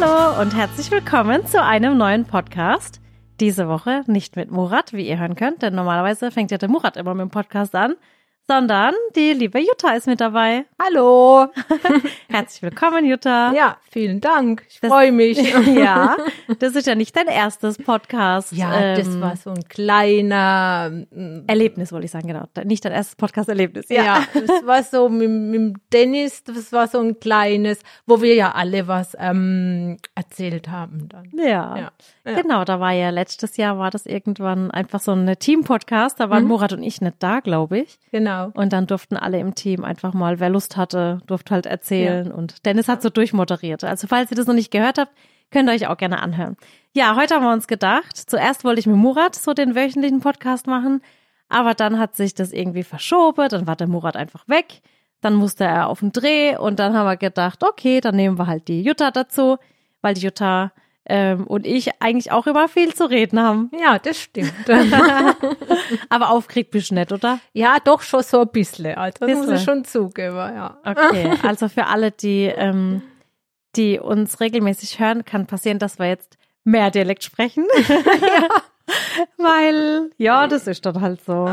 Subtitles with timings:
[0.00, 3.00] Hallo und herzlich willkommen zu einem neuen Podcast.
[3.40, 6.96] Diese Woche nicht mit Murat, wie ihr hören könnt, denn normalerweise fängt ja der Murat
[6.96, 7.96] immer mit dem Podcast an,
[8.50, 10.64] sondern die liebe Jutta ist mit dabei.
[10.82, 11.48] Hallo.
[12.30, 13.52] Herzlich willkommen, Jutta.
[13.52, 14.64] Ja, vielen Dank.
[14.70, 15.36] Ich freue mich.
[15.66, 16.16] ja,
[16.58, 18.52] das ist ja nicht dein erstes Podcast.
[18.52, 22.44] Ja, ähm, das war so ein kleiner mm, Erlebnis, wollte ich sagen, genau.
[22.64, 23.90] Nicht dein erstes Podcast-Erlebnis.
[23.90, 28.34] Ja, ja das war so mit, mit Dennis, das war so ein kleines, wo wir
[28.34, 31.28] ja alle was ähm, erzählt haben dann.
[31.34, 31.76] Ja.
[31.76, 31.92] ja.
[32.24, 32.40] ja.
[32.40, 36.44] Genau, da war ja letztes Jahr war das irgendwann einfach so ein Team-Podcast, da waren
[36.44, 36.48] mhm.
[36.48, 37.98] Murat und ich nicht da, glaube ich.
[38.10, 38.37] Genau.
[38.46, 38.60] Genau.
[38.60, 42.28] Und dann durften alle im Team einfach mal, wer Lust hatte, durfte halt erzählen.
[42.28, 42.34] Ja.
[42.34, 43.84] Und Dennis hat so durchmoderiert.
[43.84, 45.12] Also falls ihr das noch nicht gehört habt,
[45.50, 46.56] könnt ihr euch auch gerne anhören.
[46.92, 50.66] Ja, heute haben wir uns gedacht, zuerst wollte ich mit Murat so den wöchentlichen Podcast
[50.66, 51.02] machen,
[51.48, 54.80] aber dann hat sich das irgendwie verschoben, dann war der Murat einfach weg,
[55.20, 58.46] dann musste er auf den Dreh und dann haben wir gedacht, okay, dann nehmen wir
[58.46, 59.56] halt die Jutta dazu,
[60.02, 60.72] weil die Jutta
[61.08, 63.70] ähm, und ich eigentlich auch immer viel zu reden haben.
[63.78, 64.52] Ja, das stimmt.
[66.10, 67.40] Aber aufgeregt bist du nicht, oder?
[67.54, 68.94] Ja, doch schon so ein bisschen.
[68.96, 70.78] Also, das muss ich schon zugeben, ja.
[70.84, 73.02] Okay, also für alle, die, ähm,
[73.74, 77.66] die uns regelmäßig hören, kann passieren, dass wir jetzt mehr Dialekt sprechen.
[77.88, 78.48] ja.
[79.36, 81.50] Weil, ja, das ist dann halt so.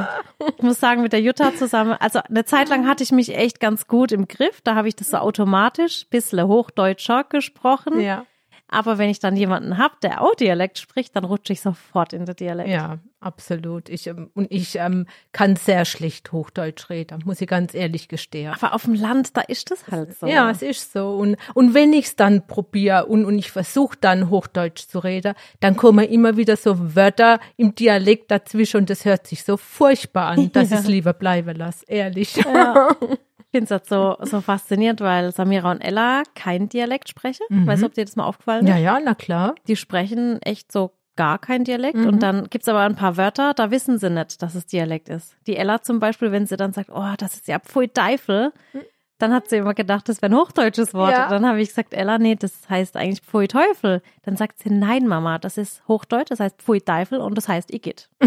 [0.57, 3.59] Ich muss sagen, mit der Jutta zusammen, also eine Zeit lang hatte ich mich echt
[3.59, 4.61] ganz gut im Griff.
[4.61, 7.99] Da habe ich das so automatisch, bisschen Hochdeutscher gesprochen.
[7.99, 8.25] Ja.
[8.67, 12.25] Aber wenn ich dann jemanden habe, der auch Dialekt spricht, dann rutsche ich sofort in
[12.25, 12.69] den Dialekt.
[12.69, 13.89] Ja, absolut.
[13.89, 18.53] Ich, ähm, und ich ähm, kann sehr schlecht Hochdeutsch reden, muss ich ganz ehrlich gestehen.
[18.53, 20.25] Aber auf dem Land, da ist das halt so.
[20.25, 21.11] Ja, es ist so.
[21.11, 25.35] Und, und wenn ich es dann probiere und, und ich versuche dann Hochdeutsch zu reden,
[25.59, 30.29] dann kommen immer wieder so Wörter im Dialekt dazwischen und das hört sich so furchtbar
[30.29, 30.77] an, dass ja.
[30.77, 32.35] ich es lieber bleiben lasse, ehrlich.
[32.35, 32.95] Ja.
[33.55, 37.45] finde es so, so faszinierend, weil Samira und Ella kein Dialekt sprechen.
[37.49, 37.67] Mhm.
[37.67, 38.69] Weißt du, ob dir das mal aufgefallen ist?
[38.69, 39.55] Ja, ja, na klar.
[39.67, 41.97] Die sprechen echt so gar kein Dialekt.
[41.97, 42.07] Mhm.
[42.07, 45.07] Und dann gibt es aber ein paar Wörter, da wissen sie nicht, dass es Dialekt
[45.07, 45.37] ist.
[45.47, 48.81] Die Ella zum Beispiel, wenn sie dann sagt, oh, das ist ja Pfui Teufel, mhm.
[49.19, 51.13] dann hat sie immer gedacht, das wäre ein hochdeutsches Wort.
[51.13, 51.25] Ja.
[51.25, 54.01] Und dann habe ich gesagt, Ella, nee, das heißt eigentlich Pfui Teufel.
[54.23, 57.73] Dann sagt sie, nein, Mama, das ist Hochdeutsch, das heißt Pfui Teufel und das heißt
[57.73, 58.09] Igitt.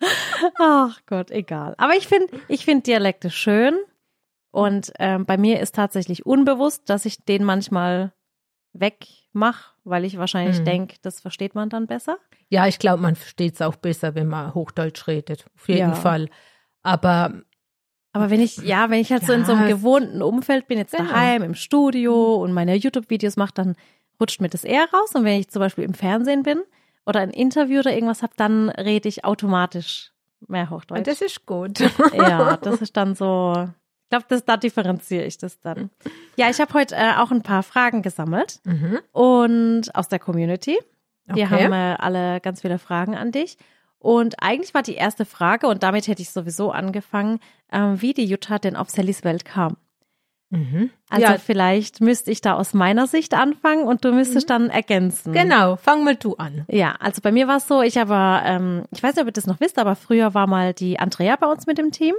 [0.58, 1.74] Ach Gott, egal.
[1.78, 3.74] Aber ich finde, ich finde Dialekte schön.
[4.50, 8.12] Und ähm, bei mir ist tatsächlich unbewusst, dass ich den manchmal
[8.72, 10.64] wegmache, weil ich wahrscheinlich mhm.
[10.64, 12.18] denke, das versteht man dann besser.
[12.48, 15.46] Ja, ich glaube, man versteht es auch besser, wenn man Hochdeutsch redet.
[15.56, 15.94] Auf jeden ja.
[15.94, 16.28] Fall.
[16.82, 17.42] Aber
[18.12, 20.78] aber wenn ich, ja, wenn ich halt ja, so in so einem gewohnten Umfeld bin,
[20.78, 21.10] jetzt genau.
[21.10, 23.76] daheim, im Studio und meine YouTube-Videos mache, dann
[24.20, 25.14] rutscht mir das eher raus.
[25.14, 26.62] Und wenn ich zum Beispiel im Fernsehen bin
[27.06, 30.12] oder ein Interview oder irgendwas habe, dann rede ich automatisch
[30.46, 30.98] mehr Hochdeutsch.
[30.98, 31.78] Und das ist gut.
[32.14, 33.68] Ja, das ist dann so,
[34.08, 35.90] ich glaube, das, da differenziere ich das dann.
[36.36, 39.00] Ja, ich habe heute äh, auch ein paar Fragen gesammelt mhm.
[39.12, 40.78] und aus der Community.
[41.26, 41.64] Wir okay.
[41.64, 43.58] haben äh, alle ganz viele Fragen an dich.
[43.98, 47.38] Und eigentlich war die erste Frage, und damit hätte ich sowieso angefangen,
[47.70, 49.76] ähm, wie die Jutta denn auf Sallys Welt kam.
[50.48, 50.88] Mhm.
[51.10, 51.36] Also ja.
[51.38, 54.52] vielleicht müsste ich da aus meiner Sicht anfangen und du müsstest mhm.
[54.52, 55.34] dann ergänzen.
[55.34, 56.64] Genau, fang mal du an.
[56.68, 59.32] Ja, also bei mir war es so, ich habe, ähm, ich weiß nicht, ob ihr
[59.32, 62.14] das noch wisst, aber früher war mal die Andrea bei uns mit dem Team.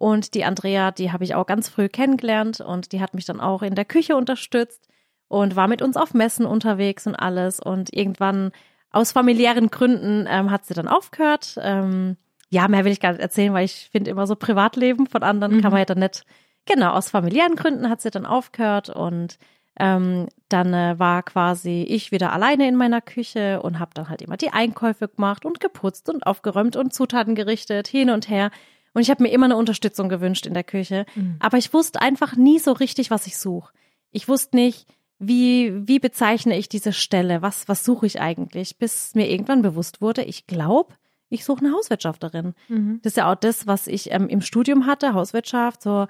[0.00, 3.38] Und die Andrea, die habe ich auch ganz früh kennengelernt und die hat mich dann
[3.38, 4.88] auch in der Küche unterstützt
[5.28, 7.60] und war mit uns auf Messen unterwegs und alles.
[7.60, 8.50] Und irgendwann
[8.90, 11.56] aus familiären Gründen ähm, hat sie dann aufgehört.
[11.60, 12.16] Ähm,
[12.48, 15.56] ja, mehr will ich gar nicht erzählen, weil ich finde immer so Privatleben von anderen
[15.56, 15.60] mhm.
[15.60, 16.24] kann man ja dann nicht.
[16.64, 19.36] Genau, aus familiären Gründen hat sie dann aufgehört und
[19.78, 24.22] ähm, dann äh, war quasi ich wieder alleine in meiner Küche und habe dann halt
[24.22, 28.50] immer die Einkäufe gemacht und geputzt und aufgeräumt und Zutaten gerichtet, hin und her.
[28.92, 31.06] Und ich habe mir immer eine Unterstützung gewünscht in der Küche.
[31.14, 31.36] Mhm.
[31.38, 33.72] Aber ich wusste einfach nie so richtig, was ich suche.
[34.10, 34.86] Ich wusste nicht,
[35.18, 37.42] wie, wie bezeichne ich diese Stelle?
[37.42, 38.78] Was, was suche ich eigentlich?
[38.78, 40.94] Bis mir irgendwann bewusst wurde, ich glaube,
[41.28, 42.54] ich suche eine Hauswirtschafterin.
[42.68, 43.00] Mhm.
[43.02, 46.06] Das ist ja auch das, was ich ähm, im Studium hatte, Hauswirtschaft, so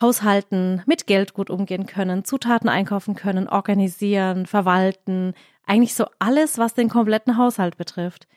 [0.00, 5.34] Haushalten, mit Geld gut umgehen können, Zutaten einkaufen können, organisieren, verwalten.
[5.64, 8.28] Eigentlich so alles, was den kompletten Haushalt betrifft.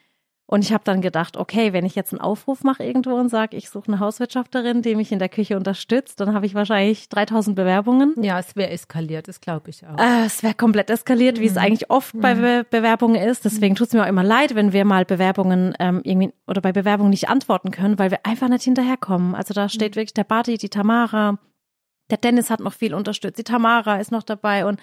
[0.53, 3.55] Und ich habe dann gedacht, okay, wenn ich jetzt einen Aufruf mache irgendwo und sage,
[3.55, 7.55] ich suche eine Hauswirtschafterin, die mich in der Küche unterstützt, dann habe ich wahrscheinlich 3000
[7.55, 8.15] Bewerbungen.
[8.21, 9.97] Ja, es wäre eskaliert, das glaube ich auch.
[9.97, 11.51] Äh, es wäre komplett eskaliert, wie mhm.
[11.51, 12.19] es eigentlich oft mhm.
[12.19, 13.45] bei Be Bewerbungen ist.
[13.45, 13.77] Deswegen mhm.
[13.77, 17.11] tut es mir auch immer leid, wenn wir mal Bewerbungen ähm, irgendwie oder bei Bewerbungen
[17.11, 19.35] nicht antworten können, weil wir einfach nicht hinterherkommen.
[19.35, 19.99] Also da steht mhm.
[19.99, 21.39] wirklich der Barty, die Tamara,
[22.09, 24.81] der Dennis hat noch viel unterstützt, die Tamara ist noch dabei und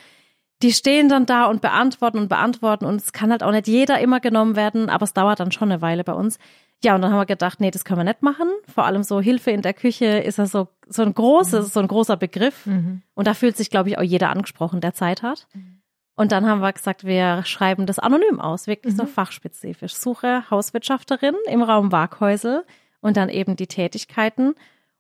[0.62, 4.00] die stehen dann da und beantworten und beantworten und es kann halt auch nicht jeder
[4.00, 6.38] immer genommen werden, aber es dauert dann schon eine Weile bei uns.
[6.82, 8.48] Ja, und dann haben wir gedacht, nee, das können wir nicht machen.
[8.72, 11.70] Vor allem so Hilfe in der Küche ist ja so, so ein großes, mhm.
[11.70, 12.66] so ein großer Begriff.
[12.66, 13.02] Mhm.
[13.14, 15.48] Und da fühlt sich, glaube ich, auch jeder angesprochen, der Zeit hat.
[15.54, 15.80] Mhm.
[16.14, 19.94] Und dann haben wir gesagt, wir schreiben das anonym aus, wirklich so fachspezifisch.
[19.94, 22.64] Suche Hauswirtschafterin im Raum Waghäusel
[23.00, 24.54] und dann eben die Tätigkeiten.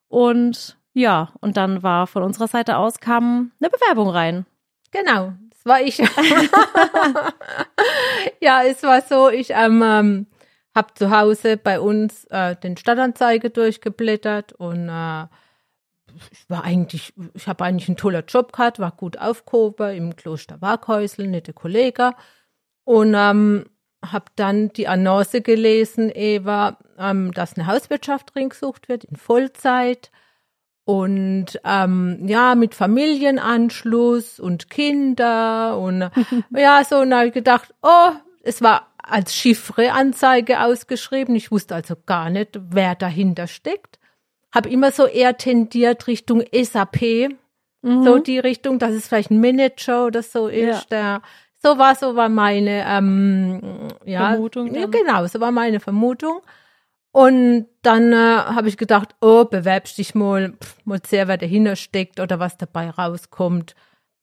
[0.06, 4.46] Und ja, und dann war von unserer Seite aus kam eine Bewerbung rein.
[4.92, 5.32] Genau,
[5.68, 5.98] war ich.
[8.40, 10.26] ja, es war so, ich ähm, ähm,
[10.74, 15.26] habe zu Hause bei uns äh, den Stadtanzeige durchgeblättert und äh,
[16.32, 20.60] ich war eigentlich, ich habe eigentlich einen toller Job gehabt, war gut aufgehoben im Kloster
[20.60, 22.14] Waghäusel, nette Kollege
[22.84, 23.66] und ähm,
[24.04, 30.10] habe dann die Annonce gelesen, Eva, ähm, dass eine Hauswirtschafterin gesucht wird in Vollzeit
[30.88, 36.10] und ähm, ja mit Familienanschluss und Kinder und
[36.56, 38.12] ja so und da habe ich gedacht, oh,
[38.42, 41.36] es war als Chiffre-Anzeige ausgeschrieben.
[41.36, 43.98] Ich wusste also gar nicht, wer dahinter steckt.
[44.54, 47.36] Habe immer so eher tendiert Richtung SAP,
[47.82, 48.02] Mhm.
[48.04, 50.90] so die Richtung, dass es vielleicht ein Manager oder so ist.
[50.90, 51.20] Der,
[51.62, 53.60] so war so war meine ähm,
[54.06, 54.90] ja, Vermutung Ja, dann.
[54.90, 56.40] genau, so war meine Vermutung.
[57.12, 61.76] Und dann äh, habe ich gedacht, oh, bewerbst dich mal, pff, mal sehr, wer dahinter
[61.76, 63.74] steckt oder was dabei rauskommt.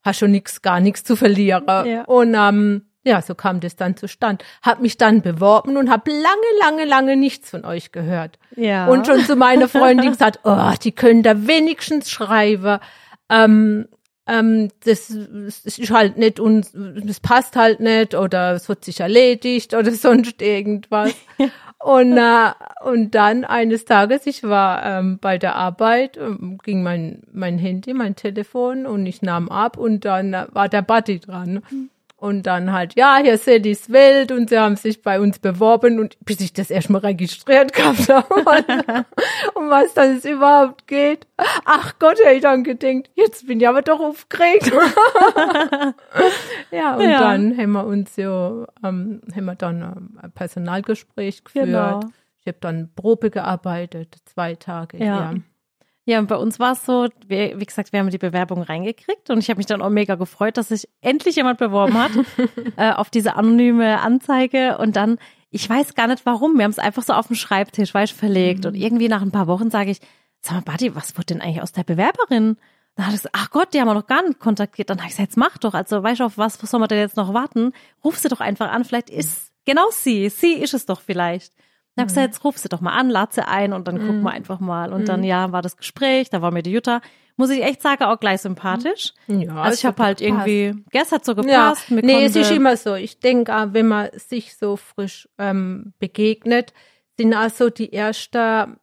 [0.03, 1.65] Hast schon nix, gar nichts zu verlieren.
[1.67, 2.03] Ja.
[2.03, 4.43] Und ähm, ja, so kam das dann zustande.
[4.61, 8.39] Hab mich dann beworben und habe lange, lange, lange nichts von euch gehört.
[8.55, 8.87] Ja.
[8.87, 12.79] Und schon zu meiner Freundin gesagt, oh, die können da wenigstens schreiben.
[13.29, 13.87] Ähm,
[14.27, 18.99] ähm, das, das ist halt nicht und das passt halt nicht oder es wird sich
[18.99, 21.13] erledigt oder sonst irgendwas.
[21.79, 22.51] Und, äh,
[22.83, 27.93] und dann eines Tages, ich war ähm, bei der Arbeit, ähm, ging mein, mein Handy,
[27.93, 31.61] mein Telefon und ich nahm ab und dann war der Buddy dran.
[32.17, 35.99] Und dann halt, ja, hier ist Sallys Welt und sie haben sich bei uns beworben
[35.99, 39.05] und bis ich das erstmal registriert gehabt habe,
[39.53, 41.27] um was das überhaupt geht.
[41.65, 44.71] Ach Gott, hätte ich dann gedacht, jetzt bin ich aber doch aufgeregt.
[46.71, 47.19] ja, und Ja.
[47.19, 51.65] dann haben wir uns ja, ähm, haben wir dann ähm, ein Personalgespräch geführt.
[51.65, 51.99] Genau.
[52.39, 54.97] Ich habe dann Probe gearbeitet, zwei Tage.
[54.97, 55.05] Ja.
[55.05, 55.33] Ja.
[56.07, 59.31] Ja, und bei uns war es so, wir, wie gesagt, wir haben die Bewerbung reingekriegt
[59.31, 62.11] und ich habe mich dann auch mega gefreut, dass sich endlich jemand beworben hat
[62.77, 65.17] äh, auf diese anonyme Anzeige und dann,
[65.49, 68.17] ich weiß gar nicht warum, wir haben es einfach so auf dem Schreibtisch, weißt du,
[68.17, 69.99] verlegt und irgendwie nach ein paar Wochen sage ich,
[70.41, 72.57] sag mal, Buddy, was wird denn eigentlich aus der Bewerberin?
[72.95, 74.89] Dann hat er gesagt, ach Gott, die haben wir noch gar nicht kontaktiert.
[74.91, 76.87] Dann habe ich gesagt, jetzt mach doch, also weißt du, auf was, was soll man
[76.87, 77.73] denn jetzt noch warten?
[78.03, 81.51] Ruf sie doch einfach an, vielleicht ist genau sie, sie ist es doch vielleicht.
[81.95, 83.99] Dann hab ich gesagt, jetzt ruf sie doch mal an, lad sie ein und dann
[83.99, 84.91] gucken wir einfach mal.
[84.91, 86.99] Und dann, ja, war das Gespräch, da war mir die Jutta,
[87.37, 89.13] muss ich echt sagen, auch gleich sympathisch.
[89.27, 90.47] Ja, also ich habe halt gepasst.
[90.47, 91.91] irgendwie, gestern hat so Ja, gepasst.
[91.91, 92.95] mir nee, es ist immer so.
[92.95, 96.73] Ich denke, wenn man sich so frisch ähm, begegnet,
[97.17, 98.77] sind also die erste,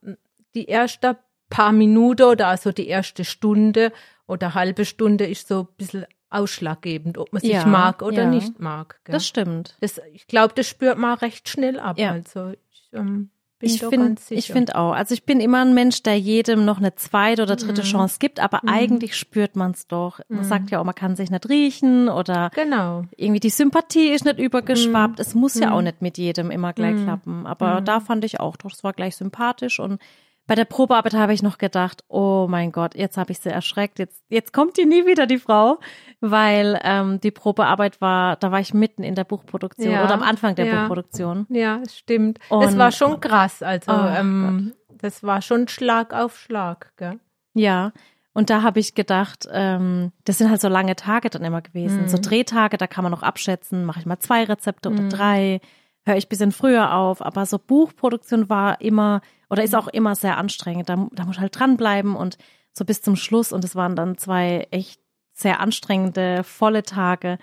[0.54, 1.18] die erste
[1.50, 3.92] paar Minuten oder also die erste Stunde
[4.26, 8.30] oder halbe Stunde ist so ein bisschen ausschlaggebend, ob man sich Ja, mag oder ja.
[8.30, 9.00] nicht mag.
[9.04, 9.12] Gell?
[9.12, 9.76] Das stimmt.
[9.80, 11.98] Das, ich glaube, das spürt man recht schnell ab.
[11.98, 12.12] Ja.
[12.12, 12.52] Also
[12.92, 13.30] ähm,
[13.62, 14.92] bin Ich finde finde auch.
[14.92, 17.58] Also ich bin immer ein Mensch, der jedem noch eine zweite oder Mhm.
[17.58, 20.20] dritte Chance gibt, aber eigentlich spürt man es doch.
[20.28, 23.04] Man sagt ja auch, man kann sich nicht riechen oder genau.
[23.16, 25.18] irgendwie die Sympathie ist nicht übergeschwappt.
[25.18, 25.22] Mhm.
[25.22, 27.46] Es muss ja auch nicht mit jedem immer gleich klappen.
[27.46, 30.00] Aber da fand ich auch, doch, es war gleich sympathisch und
[30.46, 33.98] bei der Probearbeit habe ich noch gedacht, oh mein Gott, jetzt habe ich sie erschreckt.
[33.98, 35.78] Jetzt, jetzt kommt die nie wieder, die Frau,
[36.20, 40.22] weil ähm, die Probearbeit war, da war ich mitten in der Buchproduktion Ja, oder am
[40.22, 40.80] Anfang der ja.
[40.80, 41.46] Buchproduktion.
[41.48, 42.38] Ja, stimmt.
[42.48, 43.62] Und- es war schon krass.
[43.62, 46.92] Also Oh ähm, das war schon Schlag auf Schlag.
[46.96, 47.18] Gell?
[47.54, 47.92] Ja,
[48.34, 52.08] und da habe ich gedacht, ähm, das sind halt so lange Tage dann immer gewesen.
[52.08, 55.60] So Drehtage, da kann man noch abschätzen, mache ich mal zwei Rezepte oder drei,
[56.04, 57.22] höre ich ein bisschen früher auf.
[57.22, 60.88] Aber so Buchproduktion war immer oder ist auch immer sehr anstrengend.
[60.88, 62.38] Da, da muss halt dranbleiben und
[62.72, 63.52] so bis zum Schluss.
[63.52, 65.00] Und es waren dann zwei echt
[65.32, 67.38] sehr anstrengende, volle Tage.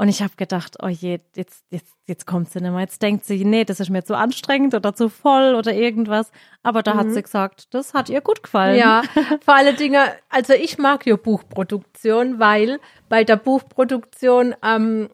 [0.00, 2.80] Und ich habe gedacht, oh je, jetzt, jetzt, jetzt kommt sie nicht mehr.
[2.80, 6.32] Jetzt denkt sie, nee, das ist mir zu anstrengend oder zu voll oder irgendwas.
[6.62, 8.78] Aber da hat sie gesagt, das hat ihr gut gefallen.
[8.78, 9.02] Ja,
[9.44, 12.80] vor allen Dingen, also ich mag ja Buchproduktion, weil
[13.10, 15.10] bei der Buchproduktion ähm,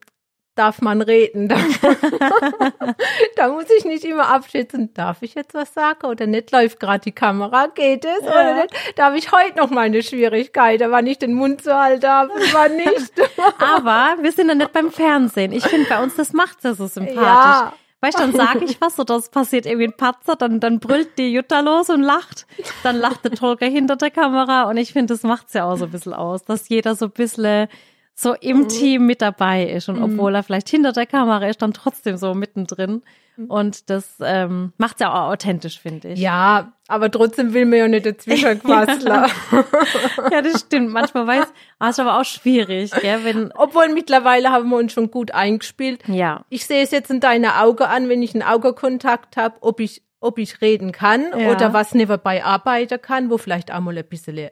[0.57, 1.49] darf man reden.
[1.49, 1.57] Da,
[3.37, 6.51] da muss ich nicht immer abschätzen, darf ich jetzt was sagen oder nicht?
[6.51, 8.75] Läuft gerade die Kamera, geht es oder nicht?
[8.97, 12.55] Da habe ich heute noch meine Schwierigkeiten, wann ich den Mund zu halten habe und
[12.55, 13.13] wann nicht.
[13.59, 15.53] Aber wir sind ja nicht beim Fernsehen.
[15.53, 17.23] Ich finde, bei uns, das macht's ja so sympathisch.
[17.23, 17.73] Ja.
[18.01, 21.19] Weißt du, dann sage ich was oder es passiert irgendwie ein Patzer, dann, dann brüllt
[21.19, 22.47] die Jutta los und lacht.
[22.83, 25.87] Dann lacht der Tolga hinter der Kamera und ich finde, das macht's ja auch so
[25.87, 27.69] ein bisschen aus, dass jeder so ein bisschen
[28.19, 31.75] so im Team mit dabei ist und obwohl er vielleicht hinter der Kamera ist, dann
[31.75, 33.03] trotzdem so mittendrin.
[33.49, 36.19] Und das ähm, macht ja auch authentisch, finde ich.
[36.21, 39.27] Ja, aber trotzdem will man ja nicht dazwischen quasseln.
[40.33, 40.91] Ja, das stimmt.
[40.91, 41.45] Manchmal weiß,
[41.79, 46.03] ah, ist aber auch schwierig, gell, wenn, Obwohl mittlerweile haben wir uns schon gut eingespielt.
[46.09, 46.47] ja.
[46.49, 50.01] Ich sehe es jetzt in deine Augen an, wenn ich einen Augenkontakt habe, ob ich,
[50.21, 51.51] ob ich reden kann Ja.
[51.53, 54.51] oder was nebenbei arbeiten kann, wo vielleicht auch mal ein bisschen äh,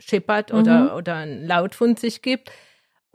[0.00, 0.96] scheppert oder, Mhm.
[0.96, 2.50] oder ein Laut von sich gibt.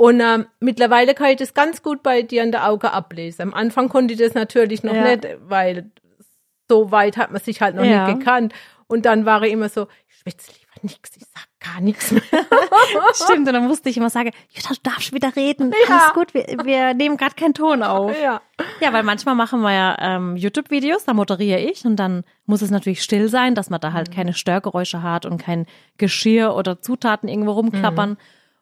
[0.02, 3.42] Und ähm, mittlerweile kann ich das ganz gut bei dir an der Auge ablesen.
[3.42, 5.04] Am Anfang konnte ich das natürlich noch Ja.
[5.04, 5.92] nicht, weil
[6.70, 8.08] so weit hat man sich halt noch Ja.
[8.08, 8.54] nicht gekannt.
[8.88, 12.22] Und dann war ich immer so, ich schwätze lieber nichts, ich sag gar nichts mehr.
[13.14, 15.74] Stimmt, und dann musste ich immer sagen, Jutta, du darfst wieder reden.
[15.90, 15.96] Ja.
[15.98, 18.18] Alles gut, wir, wir nehmen gerade keinen Ton auf.
[18.22, 18.40] ja.
[18.80, 22.72] Ja, weil manchmal machen wir ja ähm, YouTube-Videos, da moderiere ich und dann muss es
[22.72, 25.66] natürlich still sein, dass man da halt keine Störgeräusche hat und kein
[25.98, 28.18] Geschirr oder Zutaten irgendwo rumklappern.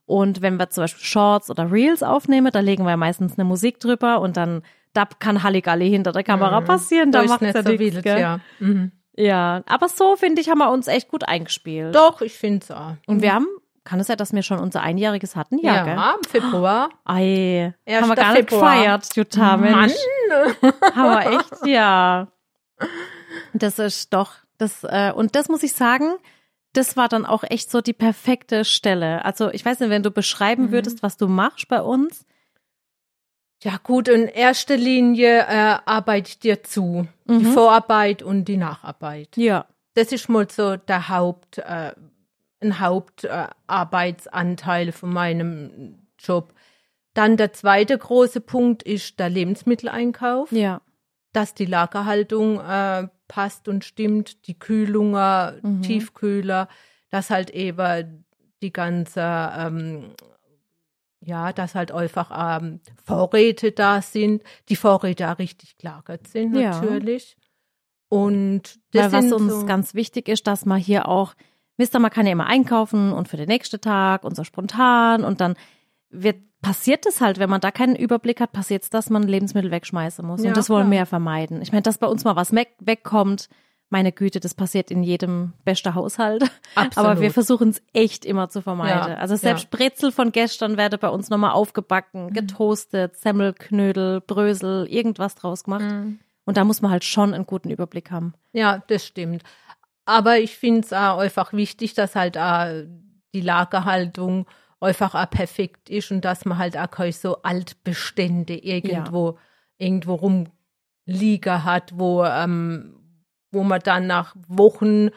[0.07, 3.79] Und wenn wir zum Beispiel Shorts oder Reels aufnehmen, da legen wir meistens eine Musik
[3.79, 7.61] drüber und dann da kann Halligalli hinter der Kamera passieren, da Da macht's nicht ja
[7.61, 8.39] nichts, ja.
[8.59, 8.91] Mhm.
[9.17, 11.93] Ja, aber so finde ich, haben wir uns echt gut eingespielt.
[11.93, 12.93] Doch, ich finde es auch.
[13.05, 13.47] Und wir haben,
[13.83, 15.57] kann es ja, dass wir schon unser Einjähriges hatten?
[15.59, 15.93] Ja, gell?
[15.93, 16.89] im Februar.
[17.05, 18.75] Ei, Erster haben wir gar nicht Februar.
[18.75, 19.93] gefeiert, Jutta, Mensch.
[20.95, 22.27] haben wir echt, ja.
[23.53, 26.15] Das ist doch, das, äh, und das muss ich sagen,
[26.77, 29.25] das war dann auch echt so die perfekte Stelle.
[29.25, 30.71] Also ich weiß nicht, wenn du beschreiben Mhm.
[30.71, 32.25] würdest, was du machst bei uns.
[33.63, 37.07] Ja gut, in erster Linie äh, arbeite ich dir zu.
[37.25, 37.53] Die Mhm.
[37.53, 39.35] Vorarbeit und die Nacharbeit.
[39.35, 39.65] Ja.
[39.95, 41.91] Das ist mal so der Haupt, äh,
[42.61, 46.53] ein Hauptarbeitsanteil äh, von meinem Job.
[47.13, 50.81] Dann der zweite große Punkt ist der Lebensmitteleinkauf, Ja.
[51.33, 55.81] Dass die Lagerhaltung äh, passt und stimmt, die Kühlungen, Mhm.
[55.81, 56.67] Tiefkühler,
[57.09, 58.25] dass halt eben
[58.61, 60.13] die ganze ähm,
[61.21, 66.69] ja, dass halt einfach ähm, Vorräte da sind, die Vorräte auch richtig gelagert sind Ja.
[66.81, 67.35] natürlich.
[68.09, 71.33] Und das Weil was uns so, ganz wichtig ist, dass man hier auch,
[71.75, 75.23] wisst ihr, man kann ja immer einkaufen und für den nächsten Tag und so spontan
[75.25, 75.55] und dann
[76.23, 79.71] wird passiert es halt, wenn man da keinen Überblick hat, passiert es, dass man Lebensmittel
[79.71, 80.41] wegschmeißen muss.
[80.43, 80.91] Ja, und das wollen klar.
[80.91, 81.61] wir ja vermeiden.
[81.61, 83.47] Ich meine, dass bei uns mal was weg, wegkommt,
[83.89, 86.43] meine Güte, das passiert in jedem besten Haushalt.
[86.75, 86.97] Absolut.
[86.97, 89.11] Aber wir versuchen es echt immer zu vermeiden.
[89.11, 89.77] Ja, also selbst ja.
[89.77, 91.55] Brezel von gestern werde bei uns nochmal Mhm.
[91.55, 95.85] aufgebacken, getoastet, Semmelknödel, Brösel, irgendwas draus gemacht.
[95.85, 96.19] Mhm.
[96.43, 98.33] Und da muss man halt schon einen guten Überblick haben.
[98.51, 99.43] Ja, das stimmt.
[100.05, 102.83] Aber ich finde es auch einfach wichtig, dass halt auch
[103.33, 104.47] die Lagerhaltung
[104.79, 109.37] einfach auch perfekt ist und dass man halt auch keine so Altbestände irgendwo,
[109.77, 112.95] irgendwo rumliegen hat, wo, ähm,
[113.51, 115.09] wo man dann nach Wochen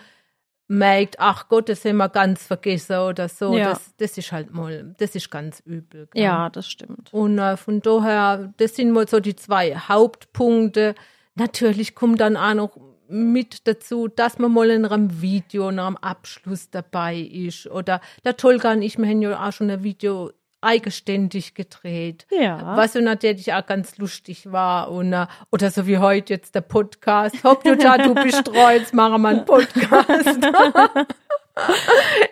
[0.70, 3.56] merkt, ach Gott, das haben wir ganz vergessen oder so.
[3.56, 3.70] Ja.
[3.70, 6.06] Das, das ist halt mal, das ist ganz übel.
[6.12, 6.22] gell?
[6.22, 7.12] Ja, das stimmt.
[7.12, 10.94] Und äh, von daher, das sind mal so die zwei Hauptpunkte.
[11.34, 12.76] Natürlich kommt dann auch noch
[13.10, 17.66] mit dazu, dass man mal in einem Video nach dem Abschluss dabei ist.
[17.66, 22.26] Oder der Tolga und ich, wir haben ja auch schon ein Video eigenständig gedreht.
[22.30, 22.76] Ja.
[22.76, 24.90] Was so natürlich auch ganz lustig war.
[24.90, 27.42] Und, äh, oder so wie heute jetzt der Podcast.
[27.44, 30.38] Hopp, Jutta, du bist treu, jetzt machen wir einen Podcast.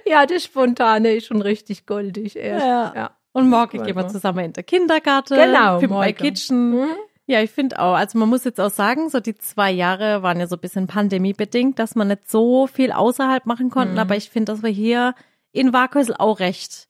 [0.06, 2.37] ja, das Spontane ist schon richtig goldig.
[2.37, 2.66] Erst.
[2.66, 2.92] Ja.
[2.94, 3.11] ja.
[3.32, 5.37] Und morgen gehen wir zusammen in der Kindergarten.
[5.37, 6.14] Genau, My morgen.
[6.14, 6.70] Kitchen.
[6.70, 6.88] Mhm.
[7.28, 7.94] Ja, ich finde auch.
[7.94, 10.87] Also man muss jetzt auch sagen, so die zwei Jahre waren ja so ein bisschen
[10.87, 13.94] pandemiebedingt, dass man nicht so viel außerhalb machen konnten.
[13.94, 13.99] Mhm.
[14.00, 15.14] Aber ich finde, dass wir hier
[15.52, 16.88] in Warkösel auch recht,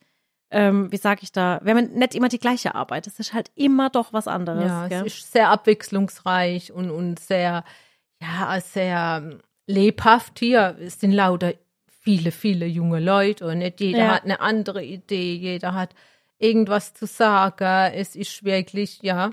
[0.53, 3.09] ähm, wie sag ich da, wir haben nicht immer die gleiche Arbeit.
[3.09, 4.65] Es ist halt immer doch was anderes.
[4.65, 5.05] Ja, gell?
[5.07, 7.65] es ist sehr abwechslungsreich und, und sehr,
[8.23, 10.77] ja, sehr ähm, lebhaft hier.
[10.81, 11.55] Es sind lauter
[12.01, 14.15] viele, viele junge Leute und nicht jeder Ja.
[14.15, 15.97] hat eine andere Idee, jeder hat
[16.39, 17.93] irgendwas zu sagen.
[17.93, 19.33] Es ist wirklich, ja,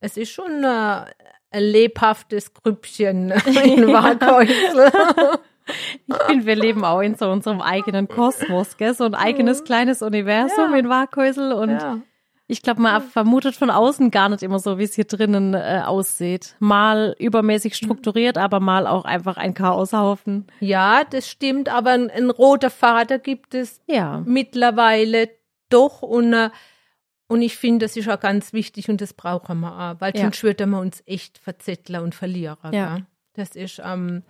[0.00, 1.04] es ist schon äh,
[1.52, 3.30] ein lebhaftes Grüppchen
[3.64, 4.90] in Warkhäusl.
[6.06, 8.94] Ich finde, wir leben auch in so unserem eigenen Kosmos, gell?
[8.94, 10.78] so ein eigenes kleines Universum Ja.
[10.78, 11.98] in Warkhäusl und ja.
[12.48, 15.82] Ich glaube, man vermutet von außen gar nicht immer so, wie es hier drinnen äh,
[15.86, 16.56] aussieht.
[16.58, 20.48] Mal übermäßig strukturiert, aber mal auch einfach ein Chaoshaufen.
[20.58, 24.24] ja, das stimmt, aber ein, ein roter Vater gibt es Ja.
[24.26, 25.28] mittlerweile
[25.68, 26.50] doch und, äh,
[27.30, 30.22] und ich finde, das ist auch ganz wichtig und das brauchen wir auch, weil Ja.
[30.22, 32.58] sonst würden wir uns echt verzetteln und verlieren.
[32.72, 32.96] Ja.
[32.96, 33.06] gell?
[33.34, 34.22] Das ist ähm,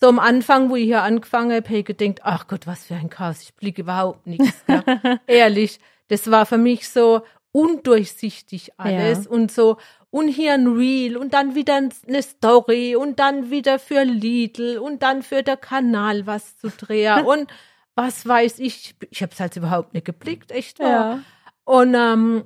[0.00, 2.94] so am Anfang, wo ich hier angefangen habe, habe ich gedacht, ach Gott, was für
[2.94, 4.64] ein Chaos, ich blicke überhaupt nichts.
[5.26, 7.22] Ehrlich, das war für mich so
[7.52, 9.30] undurchsichtig alles Ja.
[9.30, 9.76] und so
[10.10, 15.02] und hier ein Reel und dann wieder eine Story und dann wieder für Lidl und
[15.02, 17.48] dann für der Kanal was zu drehen und
[17.94, 20.88] was weiß ich, ich habe es halt überhaupt nicht geblickt, echt wahr.
[20.88, 21.20] Ja.
[21.66, 22.44] Und, ähm,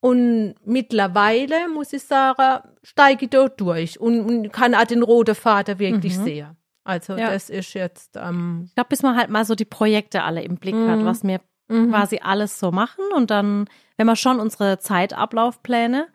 [0.00, 5.34] und mittlerweile, muss ich sagen, steige ich dort durch und, und kann auch den roten
[5.34, 6.24] Vater wirklich Mhm.
[6.24, 6.56] sehen.
[6.84, 7.30] Also Ja.
[7.30, 10.56] das ist jetzt, ähm, Ich glaube, bis man halt mal so die Projekte alle im
[10.56, 11.04] Blick hat, Mhm.
[11.04, 11.90] was wir mhm.
[11.90, 16.06] quasi alles so machen und dann, wenn wir schon unsere Zeitablaufpläne,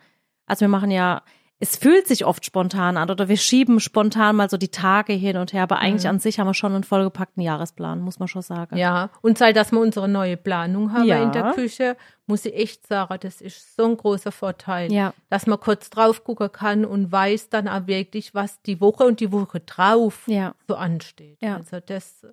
[0.48, 1.22] also wir machen ja,
[1.60, 5.38] es fühlt sich oft spontan an oder wir schieben spontan mal so die Tage hin
[5.38, 6.10] und her, aber eigentlich Mhm.
[6.10, 8.76] an sich haben wir schon einen vollgepackten Jahresplan, muss man schon sagen.
[8.76, 11.24] Ja, und seit dass wir unsere neue Planung haben Ja.
[11.24, 11.96] in der Küche,
[12.28, 15.14] muss ich echt sagen, das ist so ein großer Vorteil, Ja.
[15.30, 19.22] dass man kurz drauf gucken kann und weiß dann auch wirklich, was die Woche und
[19.22, 20.56] die Woche drauf Ja.
[20.68, 21.38] so ansteht.
[21.42, 21.56] Ja.
[21.56, 22.26] Also das,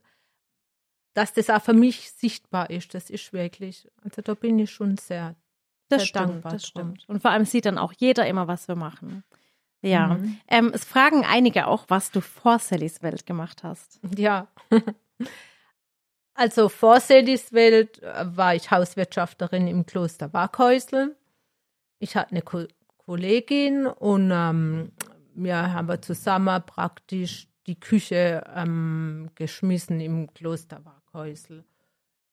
[1.14, 4.96] dass das auch für mich sichtbar ist, das ist wirklich, also da bin ich schon
[4.96, 5.36] sehr,
[5.98, 6.82] Das stimmt, dankbar das drum.
[6.96, 7.08] stimmt.
[7.08, 9.24] Und vor allem sieht dann auch jeder immer, was wir machen.
[9.80, 10.14] Ja.
[10.14, 10.38] Mhm.
[10.48, 14.00] Ähm, es fragen einige auch, was du vor Sallys Welt gemacht hast.
[14.16, 14.48] Ja.
[16.34, 21.14] Also vor Sedis Welt äh, war ich Hauswirtschafterin im Kloster Waghäusel.
[21.98, 22.64] Ich hatte eine Ko
[22.96, 24.92] Kollegin und ähm,
[25.34, 31.64] wir haben zusammen praktisch die Küche ähm, geschmissen im Kloster Waghäusel.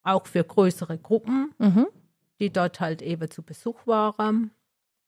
[0.04, 1.88] Auch für größere Gruppen, Mhm.
[2.40, 4.52] Die dort halt eben zu Besuch waren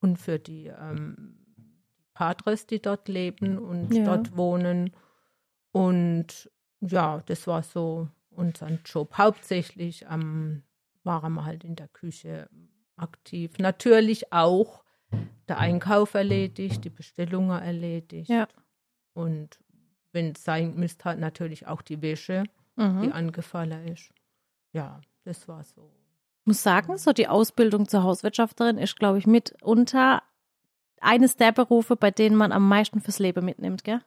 [0.02, 1.38] und für die ähm,
[2.14, 4.04] Patres, die dort leben und Ja.
[4.04, 4.92] dort wohnen.
[5.72, 9.18] Und ja, das war so unser Job.
[9.18, 10.64] Hauptsächlich ähm,
[11.04, 12.50] waren wir halt in der Küche
[12.98, 13.58] aktiv.
[13.60, 14.84] Natürlich auch
[15.48, 18.30] der Einkauf erledigt, die Bestellungen erledigt.
[18.30, 18.48] Ja.
[19.14, 19.60] Und
[20.12, 22.44] wenn es sein müsste, halt natürlich auch die Wäsche,
[22.78, 23.12] die Mhm.
[23.14, 24.12] angefallen ist.
[24.74, 25.92] Ja, das war so.
[26.41, 30.24] Ich muss sagen, so die Ausbildung zur Hauswirtschafterin ist, glaube ich, mitunter
[31.00, 34.01] eines der Berufe, bei denen man am meisten fürs Leben mitnimmt, gell?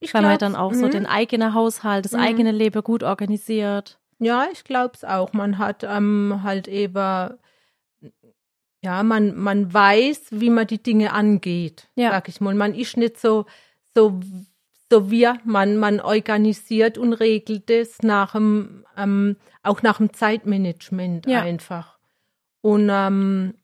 [0.00, 0.90] Ich Weil man glaub's, dann auch so mhm.
[0.90, 2.20] den eigenen Haushalt, das Mhm.
[2.20, 3.98] eigene Leben gut organisiert.
[4.18, 5.32] Ja, ich glaube es auch.
[5.32, 7.38] Man hat ähm, halt eben,
[8.82, 12.10] ja, man, man weiß, wie man die Dinge angeht, Ja.
[12.10, 12.54] sag ich mal.
[12.54, 13.46] Man ist nicht so,
[13.94, 14.20] so,
[14.90, 21.26] so wir, man, man organisiert und regelt es nach dem, ähm, auch nach dem Zeitmanagement
[21.26, 21.42] Ja.
[21.42, 21.98] einfach.
[22.62, 23.54] Und ähm,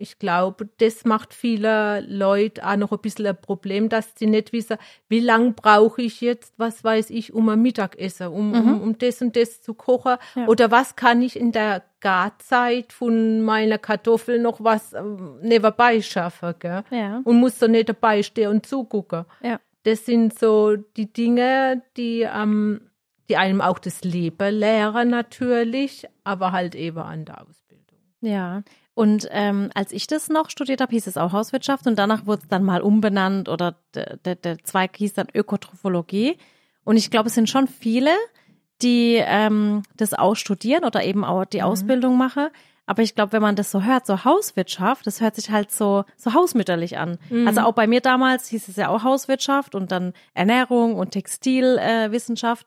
[0.00, 4.52] ich glaube, das macht viele Leute auch noch ein bisschen ein Problem, dass sie nicht
[4.52, 4.76] wissen,
[5.08, 8.56] wie lange brauche ich jetzt, was weiß ich, um ein Mittagessen, um, Mhm.
[8.74, 10.16] um, um das und das zu kochen.
[10.36, 10.46] Ja.
[10.46, 16.54] Oder was kann ich in der Garzeit von meiner Kartoffel noch was ähm, nebenbei schaffen,
[16.60, 16.84] gell?
[16.90, 17.20] Ja.
[17.24, 19.24] Und muss so nicht dabei stehen und zugucken.
[19.42, 19.58] Ja.
[19.88, 22.90] Das sind so die Dinge, die, ähm,
[23.30, 27.98] die einem auch das Leben lehren natürlich, aber halt eben an der Ausbildung.
[28.20, 28.64] Ja.
[28.92, 32.42] Und ähm, als ich das noch studiert habe, hieß es auch Hauswirtschaft und danach wurde
[32.42, 36.36] es dann mal umbenannt oder der, Zweig hieß dann Ökotrophologie.
[36.84, 38.10] Und ich glaube, es sind schon viele,
[38.82, 42.48] die ähm, das auch studieren oder eben auch die Ausbildung machen.
[42.88, 46.04] Aber ich glaube, wenn man das so hört, so Hauswirtschaft, das hört sich halt so,
[46.16, 47.18] so hausmütterlich an.
[47.46, 52.08] Also auch bei mir damals hieß es ja auch Hauswirtschaft und dann Ernährung und Textilwissenschaft.
[52.08, 52.66] Äh, Wissenschaft.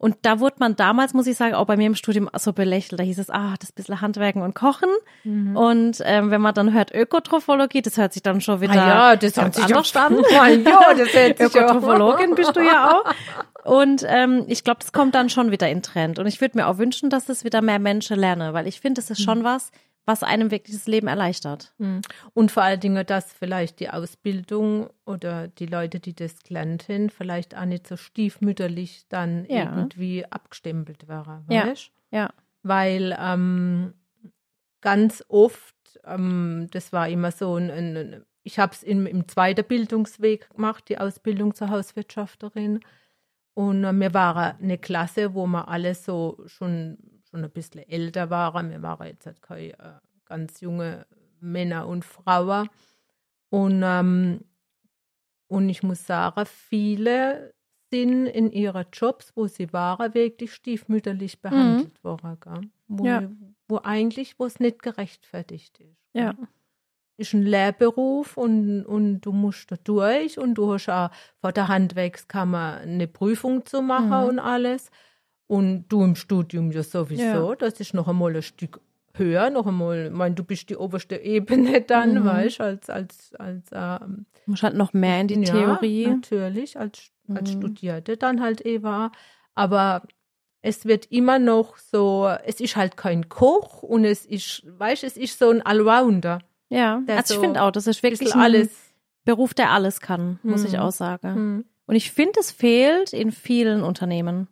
[0.00, 3.00] Und da wurde man damals, muss ich sagen, auch bei mir im Studium so belächelt.
[3.00, 4.88] Da hieß es, ah, das bisschen Handwerken und Kochen.
[5.24, 9.16] Und ähm, wenn man dann hört Ökotrophologie, das hört sich dann schon wieder Ah ja,
[9.16, 10.16] das ganz hört sich anders an.
[10.36, 12.92] Mein Gott, das hört sich ja- Ökotrophologin bist du ja
[13.64, 13.70] auch.
[13.70, 16.18] Und ähm, ich glaube, das kommt dann schon wieder in Trend.
[16.20, 19.00] Und ich würde mir auch wünschen, dass das wieder mehr Menschen lernen, weil ich finde,
[19.00, 19.72] das ist schon was,
[20.08, 21.74] was einem wirklich das Leben erleichtert.
[21.76, 22.00] Mhm.
[22.32, 27.10] Und vor allen Dingen, dass vielleicht die Ausbildung oder die Leute, die das gelernt haben,
[27.10, 29.76] vielleicht auch nicht so stiefmütterlich dann Ja.
[29.76, 31.44] irgendwie abgestempelt wäre.
[31.50, 31.66] Ja.
[31.66, 31.90] Weißt?
[32.10, 32.30] Ja.
[32.62, 33.92] Weil ähm,
[34.80, 39.66] ganz oft, ähm, das war immer so ein, ein ich habe es im, im zweiten
[39.66, 42.80] Bildungsweg gemacht, die Ausbildung zur Hauswirtschafterin.
[43.52, 46.96] Und äh, wir waren eine Klasse, wo wir alle so schon,
[47.28, 48.70] schon ein bisschen älter waren.
[48.70, 51.06] Wir waren jetzt halt keine äh, ganz junge
[51.40, 52.68] Männer und Frauen.
[53.50, 54.40] Und, ähm,
[55.46, 57.54] und ich muss sagen, viele
[57.90, 62.36] sind in ihren Jobs, wo sie waren, wirklich stiefmütterlich behandelt worden.
[62.40, 62.60] Gell?
[62.88, 63.30] Wo, Ja.
[63.66, 66.12] wo eigentlich, wo es nicht gerechtfertigt ist.
[66.12, 66.22] gell?
[66.24, 66.34] Ja.
[67.20, 71.10] ist ein Lehrberuf und, und du musst da durch und du hast auch
[71.40, 74.28] vor der Handwerkskammer eine Prüfung zu machen Mhm.
[74.28, 74.90] und alles.
[75.48, 77.54] Und du im Studium ja sowieso, Ja.
[77.56, 78.80] das ist noch einmal ein Stück
[79.14, 82.24] höher, noch einmal, ich meine, du bist die oberste Ebene dann, Mhm.
[82.24, 86.06] weißt als, als, als ähm, Muss halt noch mehr in die ja, Theorie.
[86.06, 87.58] Natürlich, als, als Mhm.
[87.60, 89.10] Studierte dann halt Eva.
[89.54, 90.02] Aber
[90.62, 95.16] es wird immer noch so, es ist halt kein Koch und es ist, weißt es
[95.16, 96.40] ist so ein Allrounder.
[96.68, 98.68] Ja, Der also ich so finde auch, das ist wirklich ein alles.
[99.24, 100.78] Beruf, der alles kann, muss ich Mhm.
[100.78, 101.34] auch sagen.
[101.34, 101.64] Hm.
[101.86, 104.48] Und ich finde, es fehlt in vielen Unternehmen.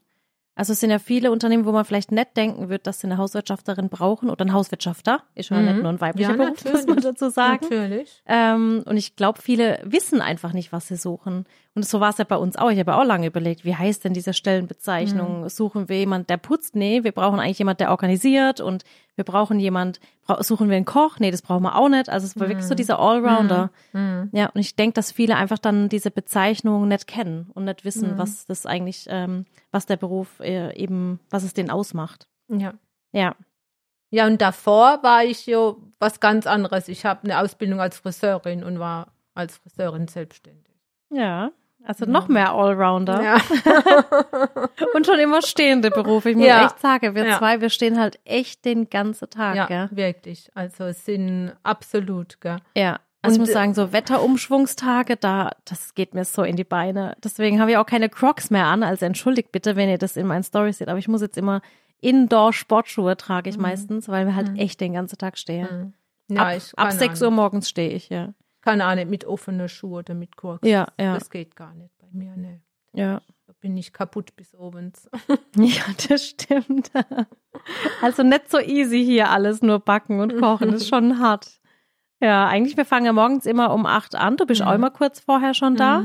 [0.56, 3.18] Also es sind ja viele Unternehmen, wo man vielleicht nicht denken wird, dass sie eine
[3.18, 5.22] Hauswirtschafterin brauchen oder einen Hauswirtschafter.
[5.34, 5.64] Ist ja Mhm.
[5.66, 7.58] nicht nur ein weiblicher Ja, Beruf, muss man dazu sagen.
[7.62, 8.22] Natürlich.
[8.26, 11.44] Ähm, und ich glaube, viele wissen einfach nicht, was sie suchen.
[11.76, 12.70] Und so war es ja bei uns auch.
[12.70, 15.42] Ich habe auch lange überlegt, wie heißt denn diese Stellenbezeichnung?
[15.42, 15.48] Mhm.
[15.50, 16.74] Suchen wir jemand, der putzt?
[16.74, 18.82] Nee, wir brauchen eigentlich jemand, der organisiert und
[19.14, 20.00] wir brauchen jemand,
[20.40, 21.18] suchen wir einen Koch?
[21.20, 22.08] Nee, das brauchen wir auch nicht.
[22.08, 23.70] Also es war wirklich so dieser Allrounder.
[23.92, 24.30] Mhm.
[24.32, 28.14] Ja, und ich denke, dass viele einfach dann diese Bezeichnung nicht kennen und nicht wissen,
[28.14, 28.18] Mhm.
[28.18, 32.26] was das eigentlich, ähm, was der Beruf äh, eben, was es den ausmacht.
[32.48, 32.72] Ja.
[33.12, 33.34] Ja.
[34.10, 36.88] Ja, und davor war ich ja was ganz anderes.
[36.88, 40.74] Ich habe eine Ausbildung als Friseurin und war als Friseurin selbstständig.
[41.12, 41.50] Ja.
[41.86, 43.22] Also noch mehr Allrounder.
[43.22, 43.36] Ja.
[44.94, 46.30] Und schon immer stehende Berufe.
[46.30, 46.66] Ich muss Ja.
[46.66, 47.38] echt sagen, wir Ja.
[47.38, 49.88] zwei, wir stehen halt echt den ganzen Tag, ja, gell?
[49.92, 50.50] wirklich.
[50.54, 52.58] Also es sind absolut, gell?
[52.76, 52.98] Ja.
[53.22, 57.16] Also ich muss äh, sagen, so Wetterumschwungstage, da, das geht mir so in die Beine.
[57.24, 58.82] Deswegen habe ich auch keine Crocs mehr an.
[58.82, 60.88] Also entschuldigt bitte, wenn ihr das in meinen Stories seht.
[60.88, 61.60] Aber ich muss jetzt immer
[62.00, 65.94] Indoor-Sportschuhe trage ich meistens, weil wir halt echt den ganzen Tag stehen.
[66.28, 66.36] Mhm.
[66.36, 68.32] Ja, ab ab kann 6 auch Uhr morgens stehe ich, ja.
[68.66, 70.68] Kann auch nicht mit offenen Schuhen oder mit Kurks.
[70.68, 71.14] Ja, ja.
[71.14, 72.60] Das geht gar nicht bei mir, ne.
[72.92, 73.20] Ja.
[73.46, 75.08] Da bin ich kaputt bis abends.
[75.56, 76.90] Ja, das stimmt.
[78.02, 81.60] Also nicht so easy hier alles nur backen und kochen, das ist schon hart.
[82.20, 84.36] Ja, eigentlich, wir fangen ja morgens immer um acht an.
[84.36, 84.66] Du bist Mhm.
[84.68, 86.00] auch immer kurz vorher schon da.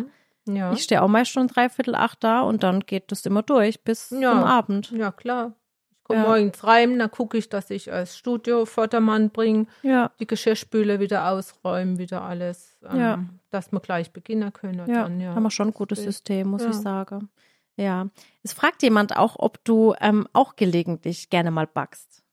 [0.45, 0.55] Mhm.
[0.55, 0.71] Ja.
[0.73, 4.09] Ich stehe auch meist schon dreiviertel acht da und dann geht das immer durch bis
[4.11, 4.31] Ja.
[4.31, 4.91] zum Abend.
[4.91, 5.53] ja, klar.
[6.01, 6.27] Ich komme Ja.
[6.27, 11.29] morgens rein, dann gucke ich, dass ich als Studio Vordermann bringe, Ja, die Geschirrspüle wieder
[11.29, 13.23] ausräumen, wieder alles, ähm, Ja.
[13.51, 14.79] dass wir gleich beginnen können.
[14.89, 15.35] ja, dann, ja.
[15.35, 16.01] haben wir schon ein gutes.
[16.01, 17.29] System, muss ich sagen.
[17.77, 18.09] Ja.
[18.43, 22.23] Es fragt jemand auch, ob du ähm, auch gelegentlich gerne mal backst.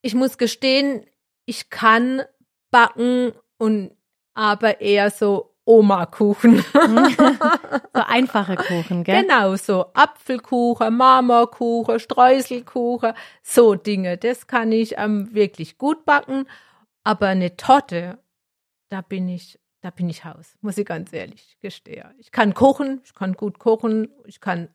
[0.00, 1.04] Ich muss gestehen,
[1.44, 2.22] ich kann
[2.70, 3.92] backen und
[4.34, 6.64] aber eher so Oma-Kuchen.
[7.94, 9.22] So einfache Kuchen, gell?
[9.22, 14.16] Genau, so Apfelkuchen, Marmorkuchen, Streuselkuchen, so Dinge.
[14.16, 16.46] Das kann ich ähm, wirklich gut backen.
[17.04, 18.18] Aber eine Torte,
[18.88, 22.14] da bin ich, da bin ich Haus, muss ich ganz ehrlich gestehen.
[22.18, 24.68] Ich kann kochen, ich kann gut kochen, ich kann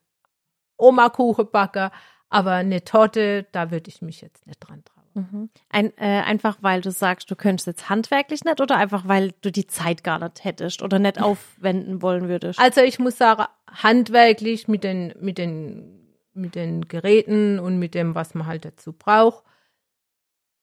[0.77, 1.89] Oma-Kuchen backen,
[2.29, 4.92] aber eine Torte, da würde ich mich jetzt nicht dran trauen.
[5.13, 5.49] Mhm.
[5.69, 9.52] Ein, äh, einfach weil du sagst, du könntest jetzt handwerklich nicht oder einfach weil du
[9.52, 12.60] die Zeit gar nicht hättest oder nicht aufwenden wollen würdest?
[12.60, 18.15] Also ich muss sagen, handwerklich mit den, mit den, mit den Geräten und mit dem,
[18.15, 19.43] was man halt dazu braucht,